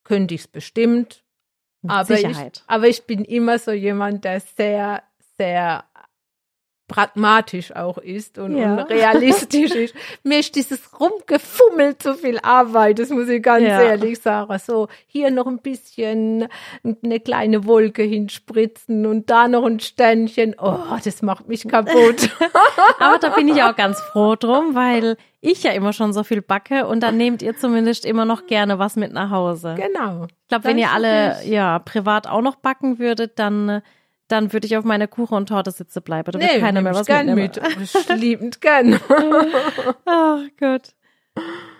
[0.03, 1.23] könnte ich es bestimmt.
[1.81, 2.57] Mit aber Sicherheit.
[2.57, 5.03] Ich, aber ich bin immer so jemand, der sehr,
[5.37, 5.85] sehr
[6.91, 8.73] pragmatisch auch ist und, Ja.
[8.75, 9.95] und realistisch ist.
[10.23, 13.81] Mir ist dieses Rumgefummel zu viel Arbeit, das muss ich ganz Ja.
[13.81, 14.55] ehrlich sagen.
[14.59, 16.47] So, hier noch ein bisschen
[17.03, 20.55] eine kleine Wolke hinspritzen und da noch ein Ständchen.
[20.61, 22.29] Oh, das macht mich kaputt.
[22.99, 26.41] Aber da bin ich auch ganz froh drum, weil ich ja immer schon so viel
[26.41, 29.75] backe und dann nehmt ihr zumindest immer noch gerne was mit nach Hause.
[29.75, 30.25] genau.
[30.25, 33.81] Ich glaube, wenn ihr alle ist- ja privat auch noch backen würdet, dann äh,
[34.31, 36.31] dann würde ich auf meiner Kuchen und Torte sitzen bleiben.
[36.31, 37.59] Da wird keiner mehr was gern mit.
[38.15, 38.99] Liebend gern.
[40.05, 40.93] Ach Gott.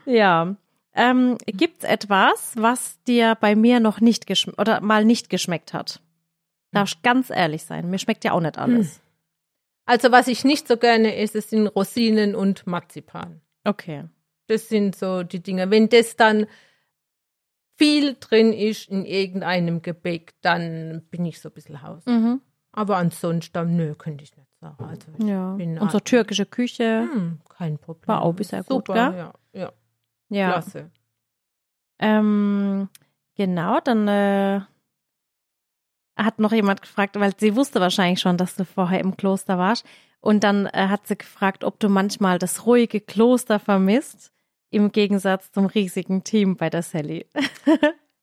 [0.06, 0.56] Ja.
[0.94, 6.02] Ähm, gibt's etwas, was dir bei mir noch nicht geschmeckt oder mal nicht geschmeckt hat?
[6.72, 7.90] Darfst ganz ehrlich sein.
[7.90, 9.02] Mir schmeckt ja auch nicht alles.
[9.86, 13.42] Also was ich nicht so gerne esse, sind Rosinen und Marzipan.
[13.64, 14.06] Okay.
[14.48, 15.72] Das sind so die Dinge.
[15.72, 16.48] Wenn das dann
[17.82, 22.06] viel drin ist in irgendeinem Gebäck, dann bin ich so ein bisschen Haus.
[22.06, 22.42] Mhm.
[22.74, 24.84] Aber ansonsten, nö, könnte ich nicht sagen.
[24.84, 25.90] Also ich Ja.
[25.90, 27.10] so türkische Küche.
[27.12, 28.08] hm, kein Problem.
[28.08, 29.18] War auch bisher gut, Super, gell?
[29.20, 29.72] Ja, ja,
[30.30, 30.52] Ja.
[30.52, 30.92] klasse.
[32.00, 32.88] Ähm,
[33.36, 34.62] genau, dann äh,
[36.16, 39.86] hat noch jemand gefragt, weil sie wusste wahrscheinlich schon, dass du vorher im Kloster warst.
[40.20, 44.32] Und dann äh, hat sie gefragt, ob du manchmal das ruhige Kloster vermisst,
[44.72, 47.28] im Gegensatz zum riesigen Team bei der Sally.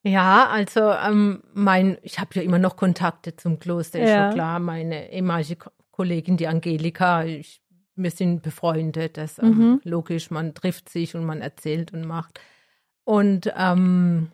[0.05, 4.27] Ja, also ähm, mein, ich habe ja immer noch Kontakte zum Kloster, ist Ja.
[4.29, 4.61] schon klar.
[4.61, 7.61] Meine ehemalige Ko- Kollegin, die Angelika, ich,
[7.97, 9.17] wir sind befreundet.
[9.17, 9.81] Das ähm, Mhm.
[9.83, 12.41] logisch, man trifft sich und man erzählt und macht.
[13.05, 14.29] Und ähm,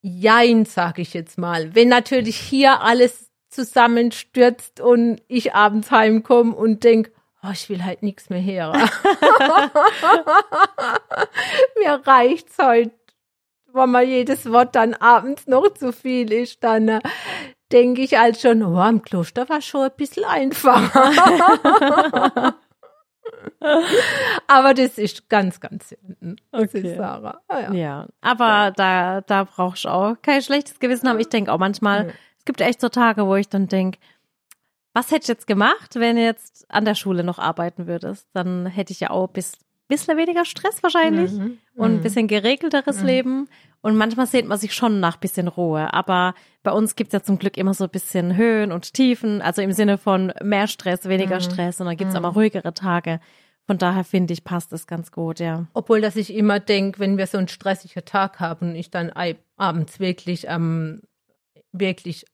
[0.00, 1.74] jein, sage ich jetzt mal.
[1.74, 7.12] Wenn natürlich hier alles zusammenstürzt und ich abends heimkomme und denk,
[7.44, 8.72] oh, ich will halt nichts mehr hören.
[11.78, 12.92] Mir reicht's heute
[13.74, 17.00] wenn mal jedes Wort dann abends noch zu viel ist, dann äh,
[17.72, 22.52] denke ich halt schon, oh, im Kloster war schon ein bisschen einfacher.
[24.46, 26.80] Aber das ist ganz, ganz muss Okay.
[26.80, 27.32] ich sagen.
[27.48, 27.72] Ah, ja.
[27.72, 31.18] Ja, aber da, da brauchst du auch kein schlechtes Gewissen haben.
[31.20, 32.12] Ich denke auch manchmal, Nee.
[32.38, 33.98] es gibt echt so Tage, wo ich dann denke,
[34.94, 38.28] Was hättest du jetzt gemacht, wenn du jetzt an der Schule noch arbeiten würdest?
[38.34, 39.52] Dann hätte ich ja auch bis
[39.88, 41.58] bisschen weniger Stress wahrscheinlich Mhm.
[41.74, 42.00] und ein Mhm.
[42.02, 43.06] bisschen geregelteres Mhm.
[43.06, 43.48] Leben.
[43.82, 45.92] Und manchmal sehnt man sich schon nach bisschen Ruhe.
[45.92, 49.60] Aber bei uns gibt's ja zum Glück immer so ein bisschen Höhen und Tiefen, also
[49.60, 51.40] im Sinne von mehr Stress, weniger Mhm.
[51.40, 52.18] Stress und dann gibt's Mhm.
[52.18, 53.20] auch mal ruhigere Tage.
[53.66, 55.66] Von daher finde ich, passt es ganz gut, ja.
[55.74, 59.12] Obwohl, dass ich immer denke, wenn wir so einen stressigen Tag haben und ich dann
[59.56, 61.02] abends wirklich ähm,
[61.72, 62.24] wirklich,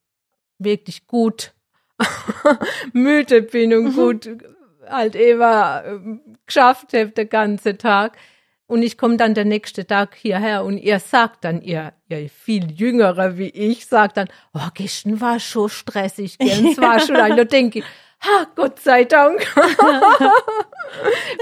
[0.58, 1.54] wirklich gut
[2.92, 3.94] müde bin und Mhm.
[3.94, 4.28] gut
[4.88, 8.16] halt immer ähm, geschafft habe den ganzen Tag.
[8.66, 12.70] Und ich komme dann der nächste Tag hierher und ihr sagt dann, ihr, ihr viel
[12.70, 17.44] Jüngere wie ich, sagt dann, oh, gestern war schon stressig, es war schon ein, da
[17.44, 17.84] denke ich,
[18.20, 19.40] ha, Gott sei Dank,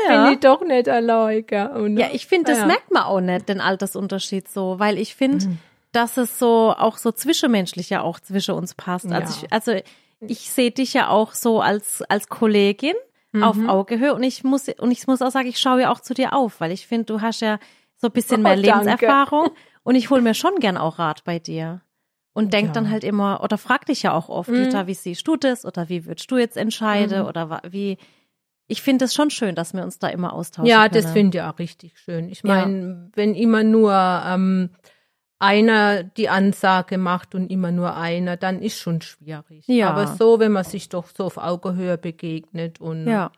[0.08, 1.66] bin ich doch nicht allein, gell?
[1.68, 2.66] Und, Ja, ich finde, das ja.
[2.66, 5.58] merkt man auch nicht, den Altersunterschied so, weil ich finde, Mhm.
[5.92, 9.10] dass es so auch so zwischenmenschlich ja auch zwischen uns passt.
[9.10, 9.42] Also, Ja.
[9.44, 9.72] ich, also
[10.20, 12.94] ich sehe dich ja auch so als, als Kollegin
[13.40, 13.68] auf Mhm.
[13.68, 16.32] Augenhöhe und ich muss, und ich muss auch sagen, ich schaue ja auch zu dir
[16.32, 17.58] auf, weil ich finde, du hast ja
[17.96, 18.60] so ein bisschen mehr Oh.
[18.60, 19.50] Lebenserfahrung
[19.82, 21.82] und ich hole mir schon gern auch Rat bei dir.
[22.32, 22.72] Und denk Ja.
[22.72, 24.86] dann halt immer, oder frag dich ja auch oft, Mhm.
[24.86, 25.64] Wie siehst du das?
[25.64, 27.22] Oder wie würdest du jetzt entscheiden?
[27.22, 27.26] Mhm.
[27.28, 27.96] Oder wie,
[28.68, 31.02] ich finde es schon schön, dass wir uns da immer austauschen Ja, können.
[31.02, 32.28] das finde ich auch richtig schön.
[32.28, 32.48] Ich Ja.
[32.66, 33.92] meine, wenn immer nur
[34.26, 34.70] ähm,
[35.38, 39.66] einer die Ansage macht und immer nur einer, dann ist schon schwierig.
[39.68, 39.90] Ja.
[39.90, 43.30] Aber so, wenn man sich doch so auf Augenhöhe begegnet und Ja.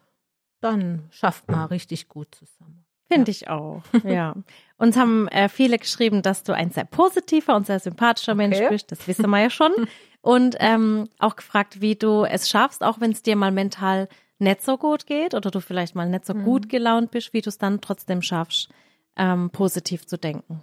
[0.60, 2.84] dann schafft man richtig gut zusammen.
[3.10, 4.34] Finde ich auch, ja.
[4.76, 8.68] Uns haben äh, viele geschrieben, dass du ein sehr positiver und sehr sympathischer Mensch Okay.
[8.68, 8.92] bist.
[8.92, 9.72] Das wissen wir ja schon.
[10.20, 14.08] Und ähm, auch gefragt, wie du es schaffst, auch wenn es dir mal mental
[14.40, 16.44] nicht so gut geht oder du vielleicht mal nicht so Mhm.
[16.44, 18.68] gut gelaunt bist, wie du es dann trotzdem schaffst,
[19.16, 20.60] ähm, positiv zu denken.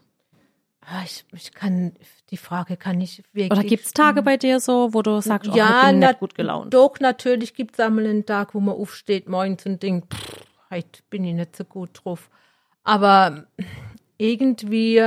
[0.87, 1.93] Ah, Ich, ich kann,
[2.29, 3.51] die Frage kann ich wirklich.
[3.51, 6.19] Oder gibt es Tage bei dir so, wo du sagst, oh, ja, ich bin nicht
[6.19, 6.73] gut gelaunt?
[6.73, 11.01] Doch, natürlich gibt es einmal einen Tag, wo man aufsteht morgens und denkt, pff, heute
[11.09, 12.29] bin ich nicht so gut drauf.
[12.83, 13.47] Aber
[14.17, 15.01] irgendwie,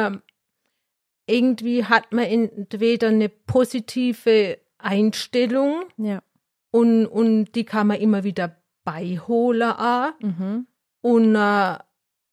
[1.27, 6.23] irgendwie hat man entweder eine positive Einstellung Ja.
[6.71, 10.11] und, und die kann man immer wieder beiholen auch.
[10.21, 10.67] Mhm.
[11.03, 11.79] Und, äh,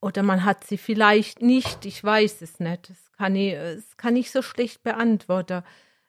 [0.06, 2.90] oder man hat sie vielleicht nicht, ich weiß es nicht.
[2.92, 5.64] Das kann ich, das kann ich so schlecht beantworten.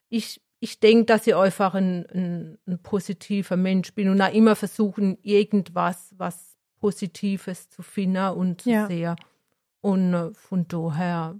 [0.09, 4.55] Ich, ich denke, dass ich einfach ein, ein, ein positiver Mensch bin und auch immer
[4.55, 8.85] versuchen, irgendwas, was Positives zu finden und zu Ja.
[8.87, 9.15] sehen.
[9.81, 11.35] Und äh, von daher,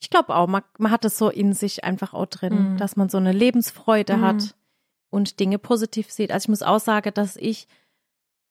[0.00, 2.76] Ich glaube auch, man, man hat es so in sich einfach auch drin, Mhm.
[2.78, 4.20] dass man so eine Lebensfreude Mhm.
[4.22, 4.56] hat
[5.10, 6.32] und Dinge positiv sieht.
[6.32, 7.68] Also ich muss auch sagen, dass ich,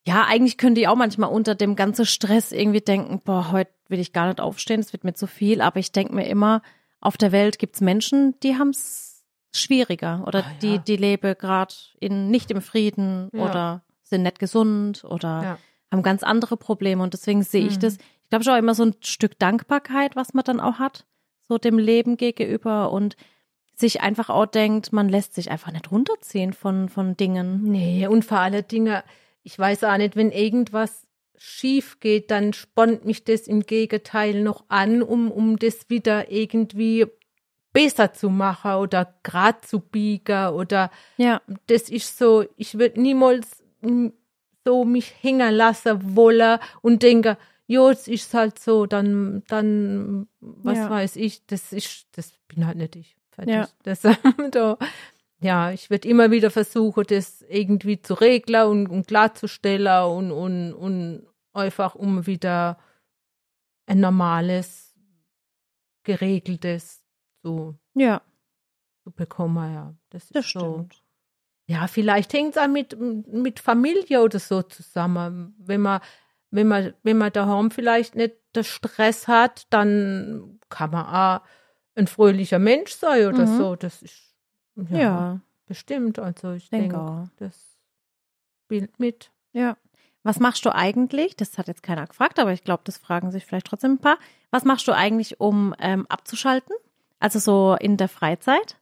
[0.05, 3.99] ja, eigentlich könnte ich auch manchmal unter dem ganzen Stress irgendwie denken, boah, heute will
[3.99, 5.61] ich gar nicht aufstehen, es wird mir zu viel.
[5.61, 6.61] Aber ich denke mir immer,
[6.99, 10.57] auf der Welt gibt es Menschen, die haben es schwieriger oder Ah, ja.
[10.61, 13.39] die, die leben gerade in nicht im Frieden Ja.
[13.43, 15.57] oder sind nicht gesund oder Ja.
[15.91, 17.03] haben ganz andere Probleme.
[17.03, 17.79] Und deswegen sehe ich Mhm.
[17.81, 21.05] das, ich glaube schon auch immer so ein Stück Dankbarkeit, was man dann auch hat,
[21.47, 23.17] so dem Leben gegenüber und
[23.75, 27.63] sich einfach auch denkt, man lässt sich einfach nicht runterziehen von, von Dingen.
[27.63, 29.01] Nee, und vor allen Dingen,
[29.43, 34.65] ich weiß auch nicht, wenn irgendwas schief geht, dann spannt mich das im Gegenteil noch
[34.69, 37.07] an, um, um das wieder irgendwie
[37.73, 43.63] besser zu machen oder grad zu biegen oder Ja, das ist so, ich würde niemals
[44.63, 50.77] so mich hängen lassen wollen und denke, jo, es ist halt so, dann, dann, was
[50.77, 50.89] Ja.
[50.89, 53.15] weiß ich, das ist, das bin halt nicht ich.
[53.31, 53.53] Fertig.
[53.53, 53.67] Ja.
[53.83, 54.01] Das,
[54.51, 54.77] da,
[55.41, 60.73] ja, ich würde immer wieder versuchen, das irgendwie zu regeln und, und klarzustellen und, und,
[60.73, 62.77] und einfach um wieder
[63.87, 64.95] ein normales,
[66.03, 67.03] geregeltes
[67.43, 68.21] zu, ja,
[69.03, 69.95] zu bekommen, ja.
[70.09, 70.59] Das ist das so.
[70.59, 71.03] stimmt.
[71.67, 75.55] Ja, vielleicht hängt es auch mit, mit Familie oder so zusammen.
[75.57, 76.01] Wenn man,
[76.49, 81.45] wenn man, wenn man daheim vielleicht nicht den Stress hat, dann kann man auch
[81.95, 83.57] ein fröhlicher Mensch sein oder Mhm.
[83.57, 83.75] so.
[83.75, 84.30] Das ist
[84.75, 86.19] ja, Ja, bestimmt.
[86.19, 87.27] Also ich denke auch.
[87.37, 87.77] das
[88.65, 89.31] spielt mit.
[89.53, 89.77] Ja.
[90.23, 91.35] Was machst du eigentlich?
[91.35, 94.17] Das hat jetzt keiner gefragt, aber ich glaube, das fragen sich vielleicht trotzdem ein paar.
[94.51, 96.75] Was machst du eigentlich, um ähm, abzuschalten?
[97.19, 98.77] Also so in der Freizeit?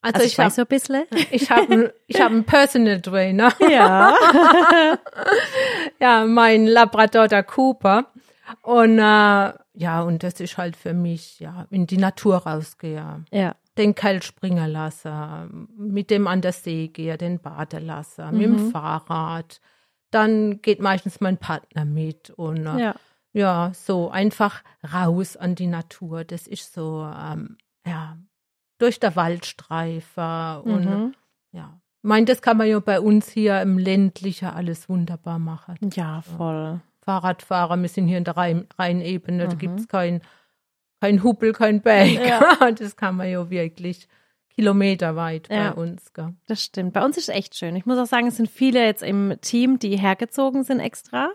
[0.00, 1.04] Also, Also, ich ich weiß habe so ein bisschen.
[1.30, 3.52] ich hab, ein- ich hab einen Personal Trainer.
[3.68, 4.14] Ja.
[6.00, 8.06] ja, mein Labrador der Cooper.
[8.62, 13.26] Und äh, ja, und das ist halt für mich, ja, in die Natur rausgehen.
[13.30, 13.54] ja.
[13.78, 13.94] Den
[14.66, 18.56] lassen, mit dem an der See gehe, den baden lassen, mit Mhm.
[18.56, 19.60] dem Fahrrad.
[20.10, 22.94] Dann geht meistens mein Partner mit und äh, Ja.
[23.32, 24.62] ja, so einfach
[24.92, 26.24] raus an die Natur.
[26.24, 28.18] Das ist so, ähm, ja,
[28.78, 31.14] durch der Waldstreifer und Mhm.
[31.52, 35.76] ja, Ich meine, das kann man ja bei uns hier im ländlichen alles wunderbar machen.
[35.94, 36.80] Ja, voll.
[37.02, 40.20] Fahrradfahrer, wir sind hier in der Rhein Rheinebene, da gibt es kein,
[41.00, 42.12] kein Huppel, kein Berg.
[42.26, 42.70] Ja.
[42.78, 44.08] Das kann man ja wirklich
[44.50, 45.70] kilometerweit Ja.
[45.70, 46.12] bei uns.
[46.12, 46.34] Gell?
[46.46, 46.92] Das stimmt.
[46.92, 47.76] Bei uns ist es echt schön.
[47.76, 51.30] Ich muss auch sagen, es sind viele jetzt im Team, die hergezogen sind extra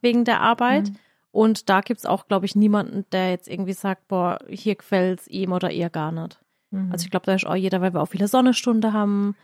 [0.00, 0.92] wegen der Arbeit.
[1.30, 5.20] Und da gibt es auch, glaube ich, niemanden, der jetzt irgendwie sagt, boah, hier gefällt
[5.20, 6.40] es ihm oder ihr gar nicht.
[6.70, 6.90] Mhm.
[6.92, 9.36] Also ich glaube, da ist auch jeder, weil wir auch viele Sonnenstunde haben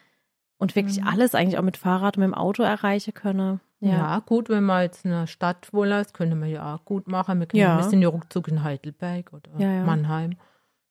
[0.59, 1.09] und wirklich Mhm.
[1.09, 3.61] alles eigentlich auch mit Fahrrad und mit dem Auto erreichen können.
[3.85, 3.93] Ja.
[3.93, 4.19] Ja.
[4.25, 7.39] gut, wenn man jetzt in einer Stadt wohnt, das können wir ja auch gut machen.
[7.41, 7.77] Wir, können, Ja.
[7.79, 9.85] wir sind ja ruckzuck in Heidelberg oder Ja, ja.
[9.85, 10.37] Mannheim.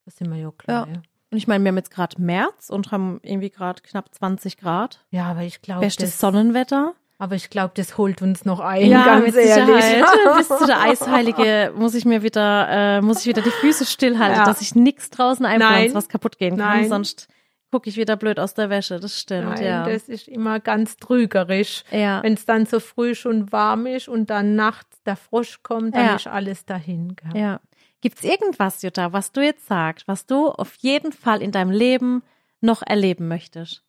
[0.06, 0.88] Da sind wir ja klar.
[0.88, 0.94] Ja,
[1.32, 5.04] Und ich meine, wir haben jetzt gerade März und haben irgendwie gerade knapp 20 Grad.
[5.10, 6.94] ja aber ich glaube, Bestes das, Sonnenwetter.
[7.20, 9.84] aber ich glaube, das holt uns noch ein, ganz mit ehrlich.
[9.84, 10.06] Sicherheit.
[10.38, 10.82] Bis zu der
[11.18, 14.46] Eisheilige muss ich mir wieder, äh, muss ich wieder die Füße stillhalten, Ja.
[14.46, 16.80] dass ich nichts draußen einpflanze, was kaputt gehen kann.
[16.82, 16.90] Nein.
[16.90, 17.28] Sonst
[17.74, 19.00] gucke ich wieder blöd aus der Wäsche.
[19.00, 19.84] Das stimmt, Nein, ja.
[19.84, 21.84] das ist immer ganz trügerisch.
[21.90, 22.22] ja.
[22.22, 26.06] Wenn es dann so früh schon warm ist und dann nachts der Frosch kommt, dann
[26.06, 26.16] Ja.
[26.18, 27.16] ist alles dahin.
[27.16, 27.42] Gell?
[27.42, 27.60] Ja.
[28.02, 32.22] Gibt's irgendwas, Jutta, was du jetzt sagst, was du auf jeden Fall in deinem Leben
[32.62, 33.82] noch erleben möchtest?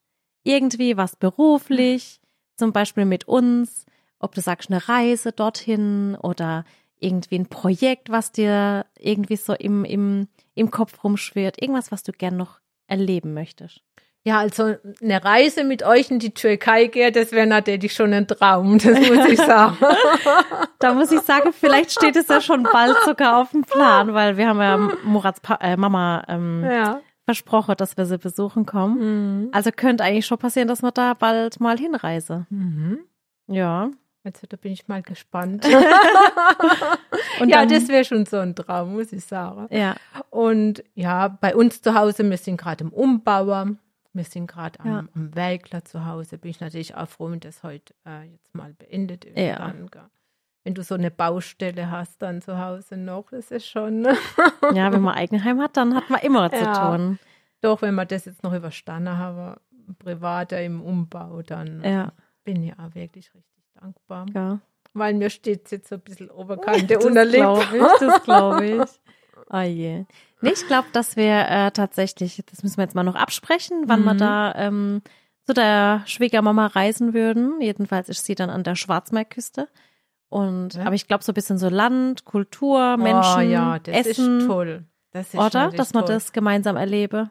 [0.44, 2.20] Irgendwie was beruflich,
[2.57, 3.85] zum Beispiel mit uns,
[4.18, 6.64] ob du sagst eine Reise dorthin oder
[7.01, 12.12] irgendwie ein Projekt, was dir irgendwie so im, im, im Kopf rumschwirrt, irgendwas, was du
[12.12, 13.83] gern noch erleben möchtest.
[14.27, 18.27] Ja, also eine Reise mit euch in die Türkei geht, das wäre natürlich schon ein
[18.27, 19.77] Traum, das muss ich sagen.
[20.81, 24.37] Da muss ich sagen, vielleicht steht es ja schon bald sogar auf dem Plan, weil
[24.37, 27.01] wir haben ja Murats pa äh, Mama ähm, ja.
[27.25, 29.44] versprochen, dass wir sie besuchen kommen.
[29.44, 29.49] Mhm.
[29.53, 32.47] Also könnte eigentlich schon passieren, dass wir da bald mal hinreise.
[32.51, 32.99] Mhm.
[33.47, 33.90] Ja.
[34.24, 35.64] Also da bin ich mal gespannt.
[37.40, 39.66] Und ja, dann, das wäre schon so ein Traum, muss ich sagen.
[39.70, 39.96] ja,
[40.30, 43.76] Und ja, bei uns zu Hause, wir sind gerade im Umbauer,
[44.12, 45.04] wir sind gerade am, Ja.
[45.14, 48.72] am Werkler zu Hause, bin ich natürlich auch froh, wenn das heute äh, jetzt mal
[48.74, 49.37] beendet ist.
[49.37, 49.56] Ja.
[49.58, 49.90] Dann,
[50.62, 54.04] wenn du so eine Baustelle hast dann zu Hause noch, das ist schon,
[54.72, 56.72] ja, wenn man Eigenheim hat, dann hat man immer zu Ja.
[56.96, 57.18] tun.
[57.60, 59.60] doch, wenn man das jetzt noch überstanden habe,
[59.98, 62.12] privater im Umbau, dann Ja,
[62.44, 64.26] bin ich auch wirklich richtig dankbar.
[64.34, 64.60] ja.
[64.96, 67.37] Weil mir steht jetzt so ein bisschen Oberkante Das unterlegt.
[67.42, 68.82] glaube ich, das glaube ich.
[69.50, 70.04] Oh je.
[70.40, 74.04] Nee, ich glaube, dass wir äh, tatsächlich, das müssen wir jetzt mal noch absprechen, wann
[74.04, 74.18] wir Mhm.
[74.18, 75.02] da ähm,
[75.46, 77.60] zu der Schwiegermama reisen würden.
[77.60, 79.68] Jedenfalls ist sie dann an der Schwarzmeerküste.
[80.28, 80.82] Und, Ja.
[80.87, 84.46] aber ich glaube, so ein bisschen so Land, Kultur, Menschen, oh, ja, das Essen, ist
[84.46, 84.84] toll.
[85.12, 85.70] Das ist oder?
[85.70, 86.14] Dass man toll.
[86.14, 87.30] das gemeinsam erlebe.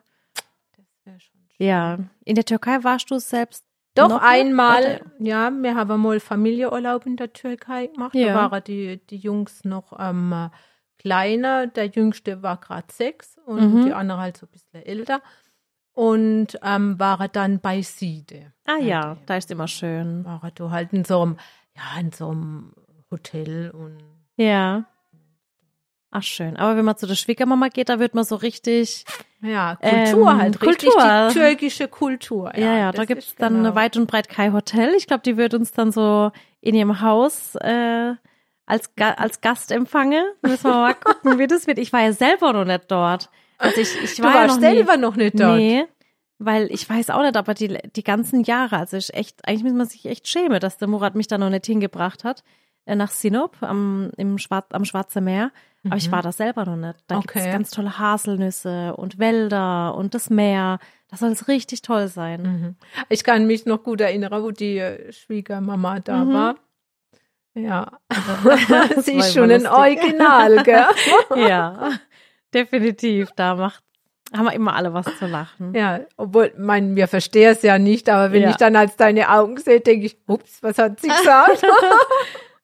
[0.76, 1.66] Das wär schon schön.
[1.66, 1.98] Ja.
[2.26, 3.64] In der Türkei warst du selbst
[3.96, 5.00] Doch noch einmal, Oder?
[5.20, 8.16] ja, wir haben mal Familienurlaub in der Türkei gemacht.
[8.16, 8.34] Ja.
[8.34, 10.50] Da waren die, die Jungs noch ähm,
[10.98, 11.68] kleiner.
[11.68, 13.86] Der jüngste war gerade sechs und Mhm.
[13.86, 15.22] die andere halt so ein bisschen älter.
[15.94, 18.52] Und ähm, waren dann bei Siede.
[18.66, 20.26] Ah ja, Halt, da ist immer schön.
[20.26, 21.38] Waren du halt in so einem,
[21.76, 22.74] ja, in so einem
[23.12, 23.98] Hotel und
[24.36, 24.86] Ja.
[26.16, 26.58] Ach schön.
[26.58, 29.04] Aber wenn man zu der Schwiegermama geht, da wird man so richtig.
[29.42, 31.28] ja, Kultur Ähm, halt, richtig Kultur.
[31.30, 32.52] die türkische Kultur.
[32.56, 33.74] Ja, ja, das da gibt's ist dann genau.
[33.74, 34.94] weit und breit kein Hotel.
[34.96, 38.14] Ich glaube, die wird uns dann so in ihrem Haus äh,
[38.68, 40.24] als, Ga als Gast empfangen.
[40.44, 41.80] Müssen wir mal gucken, wie das wird.
[41.80, 43.32] Ich war ja selber noch nicht dort.
[43.58, 45.58] Also ich, ich Du war ja warst noch nie, selber noch nicht dort.
[45.58, 45.86] Nee,
[46.38, 49.74] weil ich weiß auch nicht, aber die, die ganzen Jahre, also ich echt, eigentlich muss
[49.74, 52.44] man sich echt schämen, dass der Murat mich da noch nicht hingebracht hat,
[52.86, 55.52] nach Sinop am, im Schwar am Schwarzen Meer.
[55.86, 56.12] Aber ich Mhm.
[56.14, 57.00] war da selber noch nicht.
[57.08, 57.52] Da Okay.
[57.52, 60.80] ganz tolle Haselnüsse und Wälder und das Meer.
[61.10, 62.42] Das soll es richtig toll sein.
[62.42, 62.76] Mhm.
[63.10, 66.34] Ich kann mich noch gut erinnern, wo die äh, Schwiegermama da Mhm.
[66.34, 66.56] war.
[67.56, 67.92] Ja,
[68.96, 69.68] Das sie ist schon ein.
[69.68, 70.86] Original, gell?
[71.36, 71.92] Ja,
[72.54, 73.30] definitiv.
[73.36, 73.84] Da macht,
[74.36, 75.74] haben wir immer alle was zu lachen.
[75.76, 78.50] Ja, obwohl, mein, wir verstehen es ja nicht, aber wenn Ja.
[78.52, 81.62] ich dann als deine Augen sehe, denke ich, ups, was hat sie gesagt?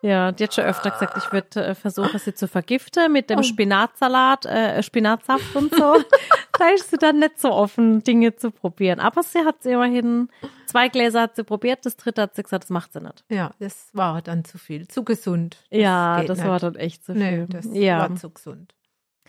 [0.01, 3.35] Ja, die hat schon öfter gesagt, ich würde äh, versuchen, sie zu vergiften mit Oh.
[3.35, 5.97] dem Spinatsalat, äh, Spinatsaft und so.
[6.57, 9.01] da ist sie dann nicht so offen, Dinge zu probieren.
[9.01, 10.29] Aber sie hat sie immerhin,
[10.67, 13.25] zwei Gläser hat sie probiert, das dritte hat sie gesagt, das macht sie nicht.
[13.29, 15.57] ja, das war dann zu viel, zu gesund.
[15.69, 16.47] Das ja, das nicht.
[16.47, 17.21] war dann echt zu viel.
[17.41, 17.99] Nee, das ja.
[17.99, 18.73] war zu gesund.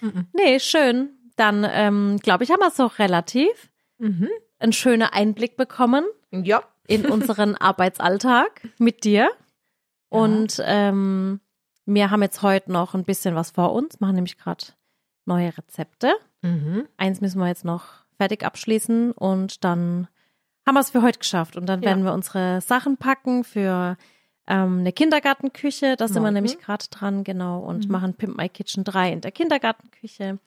[0.01, 0.29] Mhm.
[0.33, 1.11] Nee, schön.
[1.35, 4.29] Dann, ähm, glaube ich, haben wir es so relativ Mhm.
[4.61, 6.63] einen schönen Einblick bekommen Ja.
[6.87, 9.31] in unseren Arbeitsalltag mit dir.
[10.11, 11.41] Und ähm,
[11.87, 14.65] wir haben jetzt heute noch ein bisschen was vor uns, machen nämlich gerade
[15.25, 16.13] neue Rezepte.
[16.43, 16.87] Mhm.
[16.97, 17.85] Eins müssen wir jetzt noch
[18.17, 20.09] fertig abschließen und dann
[20.67, 21.57] haben wir es für heute geschafft.
[21.57, 21.89] Und dann Ja.
[21.89, 23.97] werden wir unsere Sachen packen für
[24.51, 26.35] ähm, eine Kindergartenküche, da sind wir Mhm.
[26.35, 30.39] nämlich gerade dran, genau, und machen Pimp My Kitchen 3 in der Kindergartenküche.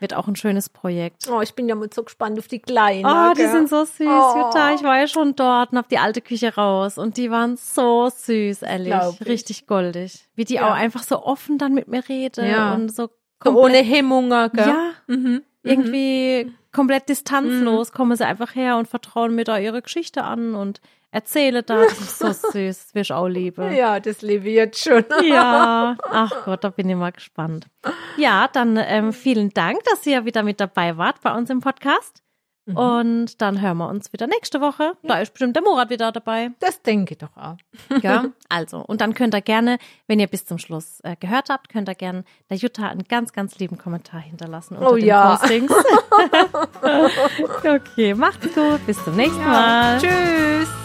[0.00, 1.28] Wird auch ein schönes Projekt.
[1.30, 3.06] Oh, ich bin ja mal so gespannt auf die Kleinen.
[3.06, 3.50] Oh, die gell?
[3.52, 4.36] sind so süß, Oh.
[4.38, 4.74] Jutta.
[4.74, 8.10] Ich war ja schon dort und hab die alte Küche raus und die waren so
[8.14, 8.94] süß, ehrlich.
[9.24, 10.28] Richtig goldig.
[10.34, 10.68] Wie die Ja.
[10.68, 12.74] auch einfach so offen dann mit mir reden Ja.
[12.74, 13.10] und so
[13.44, 14.66] ohne Hemmungen, gell?
[14.66, 15.42] ja, Mhm.
[15.62, 20.80] irgendwie komplett distanzlos kommen sie einfach her und vertrauen mir da ihre Geschichte an und
[21.12, 21.84] erzähle da.
[21.84, 23.72] Das ist so süß, das will ich auch lieben.
[23.72, 25.04] Ja, das lebe ich jetzt schon.
[25.22, 27.68] Ja, ach Gott, da bin ich mal gespannt.
[28.16, 32.22] Ja, dann ähm, vielen Dank, dass ihr wieder mit dabei wart bei uns im Podcast.
[32.64, 32.76] Mhm.
[32.76, 34.92] Und dann hören wir uns wieder nächste Woche.
[35.02, 36.50] Da ist bestimmt der Murat wieder dabei.
[36.60, 37.56] Das denke ich doch auch.
[38.02, 41.68] Ja, also, und dann könnt ihr gerne, wenn ihr bis zum Schluss äh, gehört habt,
[41.68, 45.36] könnt ihr gerne der Jutta einen ganz, ganz lieben Kommentar hinterlassen unter Oh den ja.
[45.36, 45.72] Postings.
[47.64, 49.98] okay, macht's gut, bis zum nächsten Mal.
[49.98, 50.81] Tschüss.